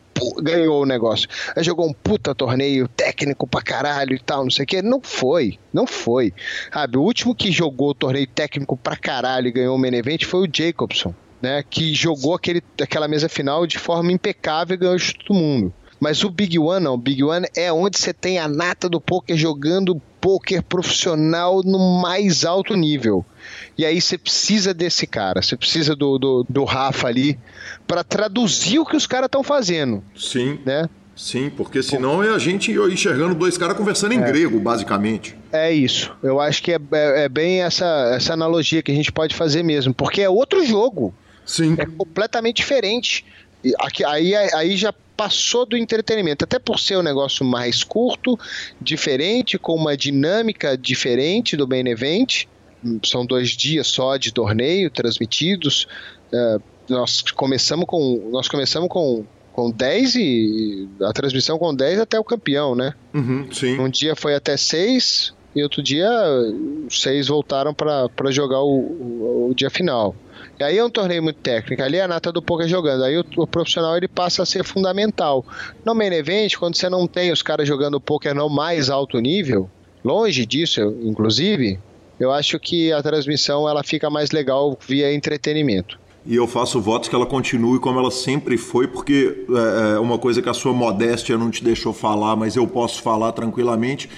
[0.40, 1.28] ganhou o negócio.
[1.58, 4.80] Jogou um puta torneio técnico pra caralho e tal, não sei o que.
[4.80, 6.32] Não foi, não foi.
[6.72, 10.24] Sabe, o último que jogou o torneio técnico pra caralho e ganhou o main event
[10.24, 14.96] foi o Jacobson né, que jogou aquele, aquela mesa final de forma impecável e ganhou
[14.96, 15.72] de todo mundo.
[16.00, 19.00] Mas o Big One não, o Big One é onde você tem a nata do
[19.00, 23.24] poker jogando poker profissional no mais alto nível.
[23.76, 27.38] E aí você precisa desse cara, você precisa do, do, do Rafa ali
[27.86, 30.02] para traduzir o que os caras estão fazendo.
[30.16, 30.58] Sim.
[30.64, 30.88] Né?
[31.16, 34.26] Sim, porque senão é a gente enxergando dois caras conversando em é.
[34.26, 35.36] grego, basicamente.
[35.52, 36.12] É isso.
[36.22, 39.62] Eu acho que é, é, é, bem essa, essa analogia que a gente pode fazer
[39.62, 41.14] mesmo, porque é outro jogo.
[41.44, 41.76] Sim.
[41.78, 43.24] É completamente diferente.
[43.78, 48.38] Aqui, aí, aí já passou do entretenimento, até por ser um negócio mais curto,
[48.80, 52.44] diferente, com uma dinâmica diferente do main event.
[53.04, 55.86] São dois dias só de torneio transmitidos.
[56.32, 59.24] Uh, nós começamos com nós começamos com
[59.54, 62.92] com 10 e a transmissão com 10 até o campeão, né?
[63.14, 63.48] Uhum.
[63.78, 66.10] Um dia foi até 6 e outro dia
[66.88, 70.14] os 6 voltaram para jogar o, o, o dia final.
[70.58, 73.04] E aí é um torneio muito técnico, ali é a nata do poker jogando.
[73.04, 75.44] Aí o, o, profissional ele passa a ser fundamental.
[75.84, 79.68] No main event, quando você não tem os caras jogando poker no mais alto nível,
[80.04, 81.78] longe disso, inclusive,
[82.20, 85.98] eu acho que a transmissão ela fica mais legal via entretenimento.
[86.26, 90.18] E eu faço votos que ela continue como ela sempre foi, porque é, é uma
[90.18, 94.08] coisa que a sua modéstia não te deixou falar, mas eu posso falar tranquilamente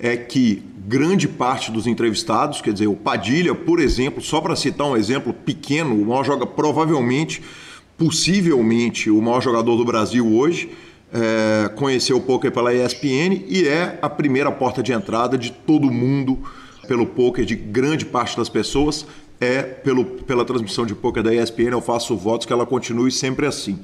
[0.00, 4.86] é que grande parte dos entrevistados, quer dizer, o Padilha, por exemplo, só para citar
[4.86, 7.42] um exemplo pequeno, o maior joga provavelmente,
[7.98, 10.70] possivelmente, o maior jogador do Brasil hoje,
[11.12, 15.90] é, conheceu o poker pela ESPN e é a primeira porta de entrada de todo
[15.90, 16.38] mundo
[16.88, 19.06] pelo poker, de grande parte das pessoas,
[19.40, 21.72] é pelo, pela transmissão de poker da ESPN.
[21.72, 23.80] Eu faço votos que ela continue sempre assim.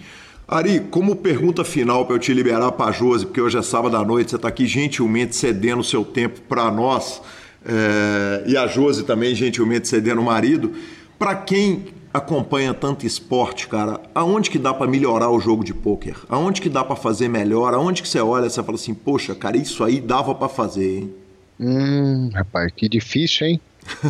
[0.49, 3.97] Ari, como pergunta final para eu te liberar para a Josi, porque hoje é sábado
[3.97, 7.21] à noite, você está aqui gentilmente cedendo o seu tempo para nós,
[7.65, 10.73] é, e a Josi também gentilmente cedendo o marido.
[11.19, 16.15] Para quem acompanha tanto esporte, cara, aonde que dá para melhorar o jogo de pôquer?
[16.29, 17.75] Aonde que dá para fazer melhor?
[17.75, 21.01] Aonde que você olha e você fala assim, poxa, cara, isso aí dava para fazer,
[21.01, 21.15] hein?
[21.59, 23.61] Hum, rapaz, que difícil, hein?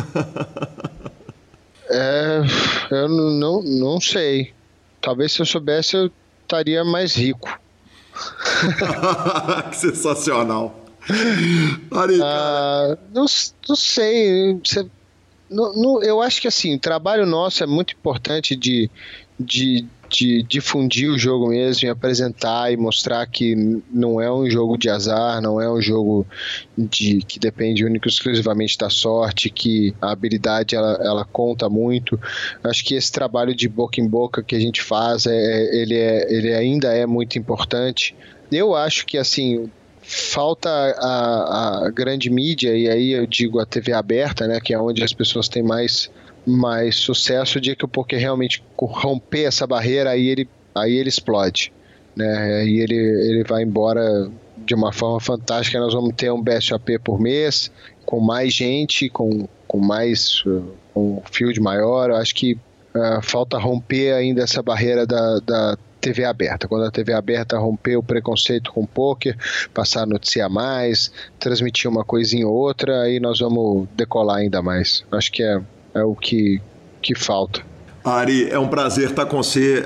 [1.89, 2.41] é,
[2.91, 4.53] eu não, não sei.
[5.01, 6.11] Talvez se eu soubesse eu
[6.47, 7.59] estaria mais rico.
[9.69, 10.85] que sensacional.
[12.23, 13.25] ah, não,
[13.67, 14.59] não sei.
[14.63, 14.89] Você,
[15.49, 18.89] não, não, eu acho que assim, o trabalho nosso é muito importante de,
[19.39, 23.55] de de difundir o jogo mesmo apresentar e mostrar que
[23.91, 26.25] não é um jogo de azar, não é um jogo
[26.77, 32.19] de que depende único exclusivamente da sorte, que a habilidade ela, ela conta muito.
[32.63, 35.95] Acho que esse trabalho de boca em boca que a gente faz, é, é ele,
[35.95, 38.15] é, ele ainda é muito importante.
[38.51, 39.69] Eu acho que assim
[40.01, 44.79] falta a, a grande mídia e aí eu digo a TV aberta, né, que é
[44.79, 46.09] onde as pessoas têm mais
[46.47, 51.09] mais sucesso o dia que o poker realmente romper essa barreira, aí ele, aí ele
[51.09, 51.73] explode.
[52.15, 52.61] Né?
[52.61, 54.31] Aí ele, ele vai embora
[54.65, 55.79] de uma forma fantástica.
[55.79, 57.71] Nós vamos ter um BSOP por mês,
[58.05, 60.43] com mais gente, com, com mais
[60.95, 62.09] um field maior.
[62.09, 66.67] Eu acho que uh, falta romper ainda essa barreira da, da TV aberta.
[66.67, 69.37] Quando a TV aberta romper o preconceito com o poker,
[69.73, 75.03] passar a noticiar mais, transmitir uma coisinha ou outra, aí nós vamos decolar ainda mais.
[75.11, 75.61] Acho que é,
[75.97, 76.61] é o que,
[77.01, 77.61] que falta.
[78.03, 79.83] Ari, é um prazer estar com você,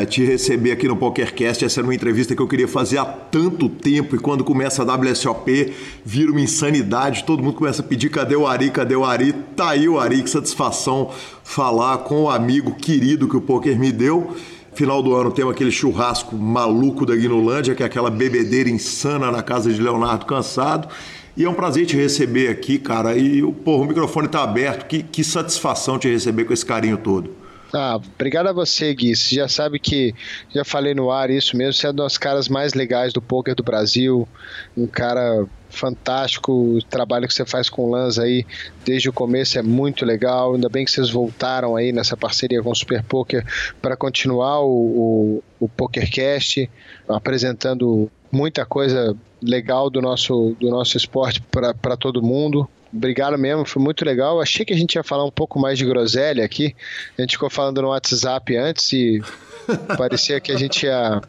[0.00, 1.64] é, te receber aqui no PokerCast.
[1.64, 4.96] Essa era uma entrevista que eu queria fazer há tanto tempo e quando começa a
[4.96, 5.72] WSOP,
[6.04, 7.22] vira uma insanidade.
[7.22, 8.70] Todo mundo começa a pedir: cadê o Ari?
[8.70, 9.32] Cadê o Ari?
[9.54, 11.10] Tá aí o Ari, que satisfação
[11.44, 14.34] falar com o amigo querido que o poker me deu.
[14.72, 19.42] Final do ano temos aquele churrasco maluco da Guinolândia, que é aquela bebedeira insana na
[19.42, 20.88] casa de Leonardo Cansado.
[21.36, 23.16] E é um prazer te receber aqui, cara.
[23.16, 24.86] E porra, o microfone está aberto.
[24.86, 27.40] Que, que satisfação te receber com esse carinho todo.
[27.72, 29.14] Ah, obrigado a você, Gui.
[29.14, 30.12] Você já sabe que
[30.52, 31.72] já falei no ar isso mesmo.
[31.74, 34.28] Você é um dos caras mais legais do poker do Brasil.
[34.76, 36.52] Um cara fantástico.
[36.52, 38.44] O trabalho que você faz com o Lanza aí
[38.84, 40.54] desde o começo é muito legal.
[40.54, 43.44] Ainda bem que vocês voltaram aí nessa parceria com o Super Poker
[43.80, 46.68] para continuar o, o, o PokerCast,
[47.08, 52.68] apresentando muita coisa legal do nosso, do nosso esporte para todo mundo.
[52.92, 54.40] Obrigado mesmo, foi muito legal.
[54.40, 56.74] Achei que a gente ia falar um pouco mais de groselha aqui.
[57.16, 59.22] A gente ficou falando no WhatsApp antes e
[59.96, 61.20] parecia que a gente ia.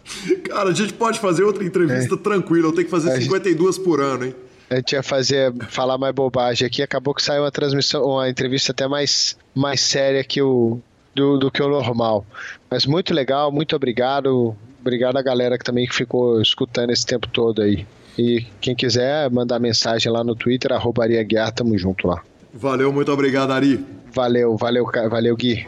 [0.45, 2.17] Cara, a gente pode fazer outra entrevista é.
[2.17, 2.67] tranquila.
[2.67, 3.85] Eu tenho que fazer a 52 gente...
[3.85, 4.35] por ano, hein?
[4.71, 6.81] A gente ia fazer, falar mais bobagem aqui.
[6.81, 10.79] Acabou que saiu uma transmissão, uma entrevista até mais, mais séria que o,
[11.13, 12.25] do, do que o normal.
[12.69, 14.55] Mas muito legal, muito obrigado.
[14.79, 17.85] Obrigado a galera que também ficou escutando esse tempo todo aí.
[18.17, 22.21] E quem quiser mandar mensagem lá no Twitter, arroba Ari Aguiar, tamo junto lá.
[22.53, 23.83] Valeu, muito obrigado, Ari.
[24.13, 25.65] Valeu, valeu, valeu, Gui.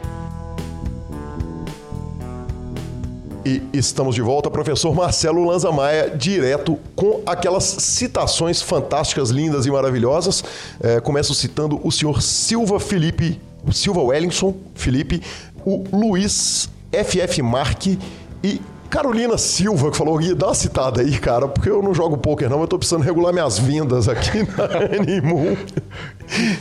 [3.46, 9.70] E estamos de volta, professor Marcelo Lanza Maia, direto com aquelas citações fantásticas, lindas e
[9.70, 10.42] maravilhosas.
[10.82, 13.38] É, começo citando o senhor Silva Felipe,
[13.70, 15.22] Silva Wellington Felipe,
[15.64, 17.98] o Luiz FF Marque
[18.42, 18.60] e
[18.94, 22.48] Carolina Silva, que falou, Gui, dá uma citada aí, cara, porque eu não jogo poker
[22.48, 25.58] não, eu tô precisando regular minhas vendas aqui na Animu.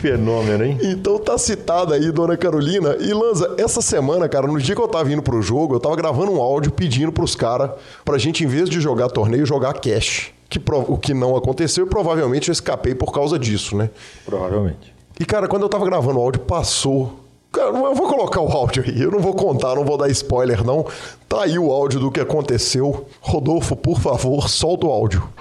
[0.01, 0.79] Fenômeno, hein?
[0.81, 2.97] Então tá citada aí, dona Carolina.
[2.99, 5.95] E Lanza, essa semana, cara, no dia que eu tava indo pro jogo, eu tava
[5.95, 7.69] gravando um áudio pedindo pros caras
[8.03, 10.31] pra gente, em vez de jogar torneio, jogar cash.
[10.49, 13.91] Que, o que não aconteceu e provavelmente eu escapei por causa disso, né?
[14.25, 14.91] Provavelmente.
[15.19, 17.22] E, cara, quando eu tava gravando o áudio, passou
[17.53, 20.63] Cara, eu vou colocar o áudio aí, eu não vou contar, não vou dar spoiler
[20.65, 20.87] não.
[21.29, 23.07] Tá aí o áudio do que aconteceu.
[23.21, 25.31] Rodolfo, por favor, solta o áudio.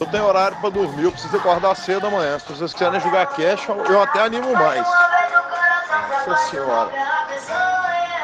[0.00, 2.38] Eu tenho horário para dormir, eu preciso acordar cedo amanhã.
[2.38, 4.86] Se vocês quiserem jogar cash, eu até animo mais.
[6.26, 6.90] Nossa senhora.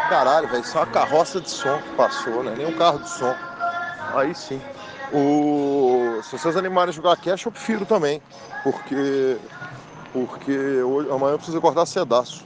[0.09, 2.55] Caralho, velho, isso é uma carroça de som que passou, né?
[2.57, 3.35] Nem um carro de som.
[4.15, 4.61] Aí sim.
[5.13, 6.21] O...
[6.23, 8.23] Se vocês animarem a jogar cash, eu prefiro também.
[8.63, 9.37] Porque
[10.13, 10.53] porque
[10.83, 12.45] hoje, amanhã eu preciso acordar cedaço.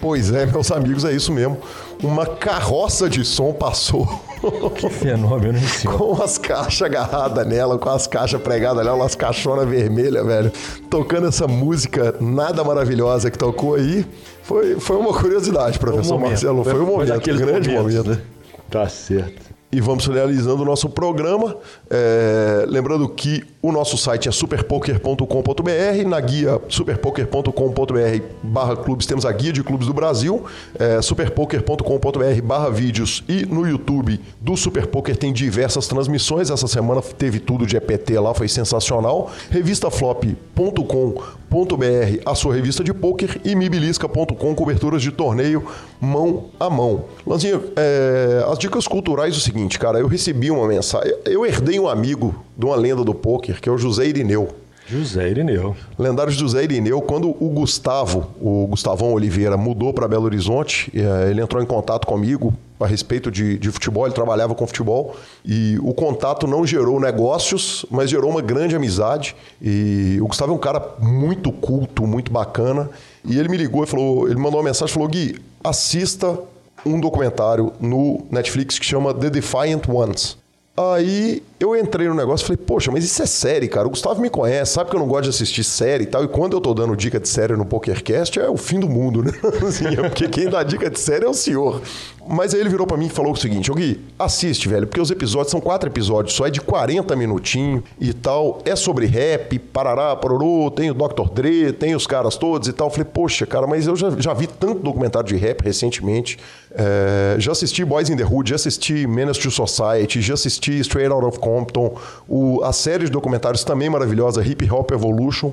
[0.00, 1.58] Pois é, meus amigos, é isso mesmo.
[2.02, 4.08] Uma carroça de som passou.
[4.74, 5.98] Que fenômeno, hein, senhor?
[5.98, 10.50] Com as caixas agarradas nela, com as caixas pregadas nela, umas caixonas vermelhas, velho.
[10.88, 14.06] Tocando essa música nada maravilhosa que tocou aí.
[14.42, 16.64] Foi, foi uma curiosidade, professor um Marcelo.
[16.64, 18.08] Foi um momento, um grande momentos, momento.
[18.08, 18.22] Né?
[18.70, 19.50] Tá certo.
[19.72, 21.56] E vamos finalizando o nosso programa.
[21.88, 26.08] É, lembrando que o nosso site é superpoker.com.br.
[26.08, 30.44] Na guia superpoker.com.br barra clubes temos a guia de clubes do Brasil.
[30.78, 33.22] É, superpoker.com.br barra vídeos.
[33.28, 36.50] E no YouTube do Superpoker tem diversas transmissões.
[36.50, 39.30] Essa semana teve tudo de EPT lá, foi sensacional.
[39.50, 45.66] Revistaflop.com .br, a sua revista de poker, e mibilisca.com, coberturas de torneio
[46.00, 47.06] mão a mão.
[47.26, 51.80] Lanzinho, é, as dicas culturais é o seguinte, cara, eu recebi uma mensagem, eu herdei
[51.80, 54.48] um amigo de uma lenda do poker, que é o José Irineu.
[54.86, 55.76] José Irineu.
[55.96, 61.40] Lendário José Irineu, quando o Gustavo, o Gustavão Oliveira, mudou para Belo Horizonte, é, ele
[61.40, 65.94] entrou em contato comigo a respeito de, de, futebol, ele trabalhava com futebol e o
[65.94, 69.36] contato não gerou negócios, mas gerou uma grande amizade.
[69.62, 72.90] E o Gustavo é um cara muito culto, muito bacana.
[73.24, 76.38] E ele me ligou e falou, ele mandou uma mensagem, falou Gui, assista
[76.84, 80.39] um documentário no Netflix que chama The Defiant Ones.
[80.76, 83.86] Aí eu entrei no negócio e falei, poxa, mas isso é série, cara.
[83.86, 86.24] O Gustavo me conhece, sabe que eu não gosto de assistir série e tal.
[86.24, 89.22] E quando eu tô dando dica de série no PokerCast, é o fim do mundo,
[89.22, 89.32] né?
[89.66, 91.82] Assim, é porque quem dá dica de série é o senhor.
[92.26, 95.10] Mas aí ele virou para mim e falou o seguinte: Gui, assiste, velho, porque os
[95.10, 98.60] episódios são quatro episódios, só é de 40 minutinhos e tal.
[98.64, 101.28] É sobre rap, parará, pororô, tem o Dr.
[101.34, 102.86] Dre, tem os caras todos e tal.
[102.86, 106.38] Eu falei, poxa, cara, mas eu já, já vi tanto documentário de rap recentemente.
[106.72, 111.12] É, já assisti Boys in the Hood, já assisti Menace to Society, já assisti Straight
[111.12, 111.96] Out of Compton,
[112.28, 115.52] o, a série de documentários também maravilhosa, Hip Hop Evolution.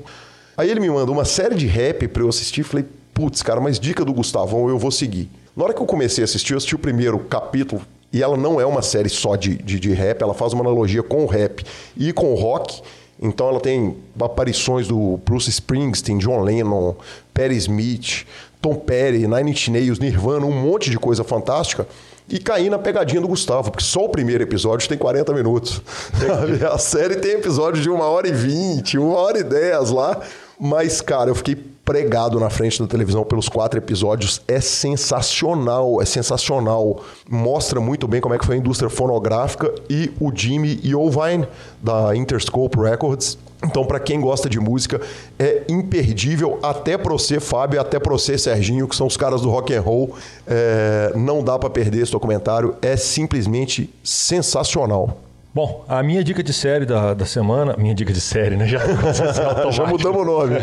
[0.56, 3.80] Aí ele me mandou uma série de rap para eu assistir, falei, putz, cara, mas
[3.80, 5.28] dica do Gustavão eu vou seguir.
[5.56, 8.60] Na hora que eu comecei a assistir, eu assisti o primeiro capítulo, e ela não
[8.60, 11.64] é uma série só de, de, de rap, ela faz uma analogia com o rap
[11.96, 12.80] e com o rock.
[13.20, 16.94] Então ela tem aparições do Bruce Springsteen, John Lennon,
[17.34, 18.24] Perry Smith,
[18.68, 21.86] Tom Petty, Nine Inch Nails, Nirvana, um monte de coisa fantástica.
[22.28, 25.80] E caí na pegadinha do Gustavo, porque só o primeiro episódio tem 40 minutos.
[26.70, 30.20] a série tem episódio de uma hora e vinte, uma hora e dez lá.
[30.60, 31.56] Mas, cara, eu fiquei
[31.88, 34.42] pregado na frente da televisão pelos quatro episódios.
[34.46, 37.02] É sensacional, é sensacional.
[37.26, 41.48] Mostra muito bem como é que foi a indústria fonográfica e o Jimmy Iovine,
[41.82, 43.38] da Interscope Records.
[43.64, 45.00] Então, para quem gosta de música,
[45.38, 49.48] é imperdível até para você, Fábio, até para você, Serginho, que são os caras do
[49.48, 50.14] rock and roll.
[50.46, 52.76] É, não dá para perder esse documentário.
[52.82, 55.16] É simplesmente sensacional.
[55.54, 57.74] Bom, a minha dica de série da, da semana.
[57.76, 58.66] Minha dica de série, né?
[58.66, 58.80] Já,
[59.72, 60.56] Já mudamos o nome.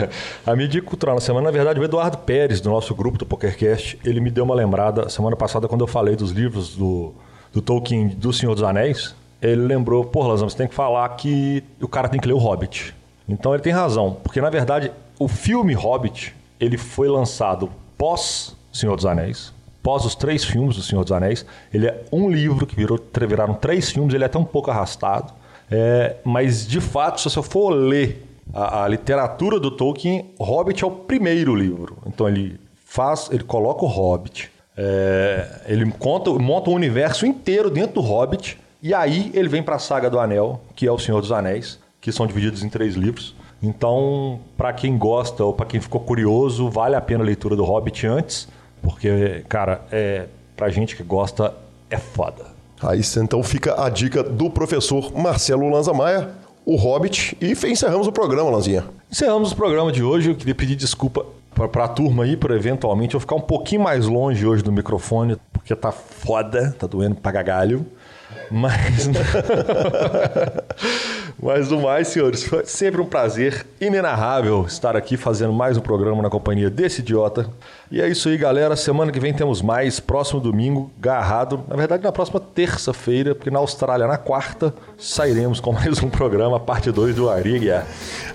[0.45, 3.25] a minha dica cultural na semana, na verdade, o Eduardo Pérez, do nosso grupo do
[3.25, 7.13] PokerCast, ele me deu uma lembrada semana passada quando eu falei dos livros do,
[7.51, 9.15] do Tolkien do Senhor dos Anéis.
[9.41, 12.37] Ele lembrou, pô, Lazão, você tem que falar que o cara tem que ler o
[12.37, 12.95] Hobbit.
[13.27, 18.95] Então ele tem razão, porque na verdade o filme Hobbit ele foi lançado pós Senhor
[18.95, 19.54] dos Anéis
[19.85, 21.45] pós os três filmes do Senhor dos Anéis.
[21.71, 25.31] Ele é um livro que virou, viraram três filmes, ele é até um pouco arrastado.
[25.69, 30.87] É, mas, de fato, se você for ler a, a, literatura do Tolkien, Hobbit é
[30.87, 31.99] o primeiro livro.
[32.07, 37.95] Então ele faz, ele coloca o Hobbit, é, ele conta, monta um universo inteiro dentro
[37.95, 41.21] do Hobbit, e aí ele vem para a saga do Anel, que é o Senhor
[41.21, 43.35] dos Anéis, que são divididos em três livros.
[43.61, 47.63] Então, para quem gosta ou para quem ficou curioso, vale a pena a leitura do
[47.63, 48.47] Hobbit antes.
[48.85, 51.51] Porque, cara, é, pra gente que gosta,
[51.89, 52.45] é foda.
[52.83, 56.29] Aí então fica a dica do professor Marcelo Lanza Maia,
[56.63, 58.83] o Hobbit, e encerramos o programa, Lanzinha.
[59.11, 60.29] Encerramos o programa de hoje.
[60.29, 61.25] Eu queria pedir desculpa
[61.71, 65.35] para a turma aí, por eventualmente eu ficar um pouquinho mais longe hoje do microfone,
[65.51, 67.83] porque tá foda, tá doendo pra gagalho.
[68.51, 69.09] Mas.
[71.41, 76.23] Mas do mais, senhores, foi sempre um prazer inenarrável estar aqui fazendo mais um programa
[76.23, 77.49] na companhia desse idiota.
[77.91, 78.75] E é isso aí, galera.
[78.75, 79.99] Semana que vem temos mais.
[79.99, 81.63] Próximo domingo, garrado.
[81.67, 86.59] Na verdade, na próxima terça-feira, porque na Austrália, na quarta, sairemos com mais um programa,
[86.59, 87.85] parte 2 do Ari Guiar.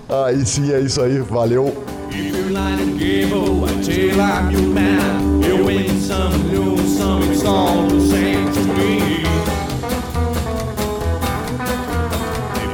[0.07, 1.19] Aí sim, é isso aí.
[1.19, 1.83] Valeu.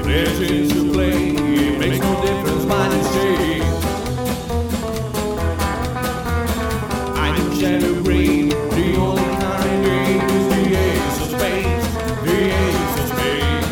[0.08, 3.62] Legends to play, it makes no difference mine and stay.
[7.14, 11.88] I am shadow green, the only kind game is the ace of spades,
[12.24, 13.70] the ace of spades.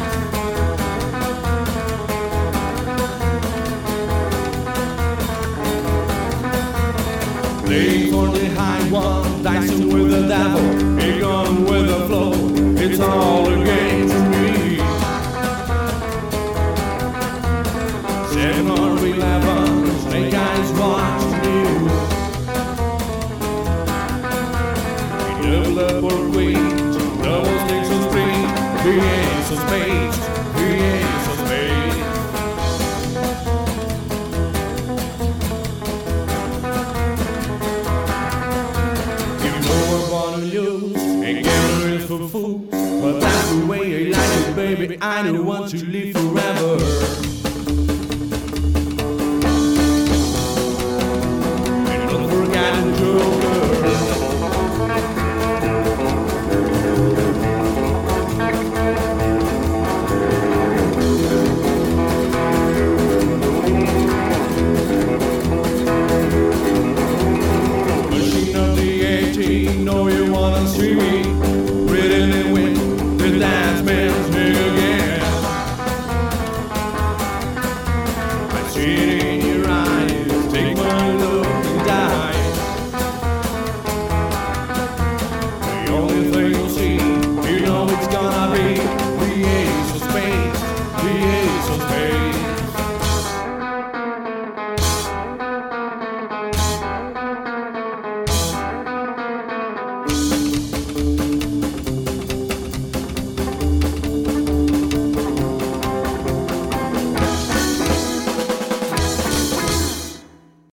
[7.63, 10.65] Playing for the high one, dicing with the devil,
[10.99, 12.33] a gun with the flow,
[12.77, 13.54] it's all
[45.05, 45.84] I don't want to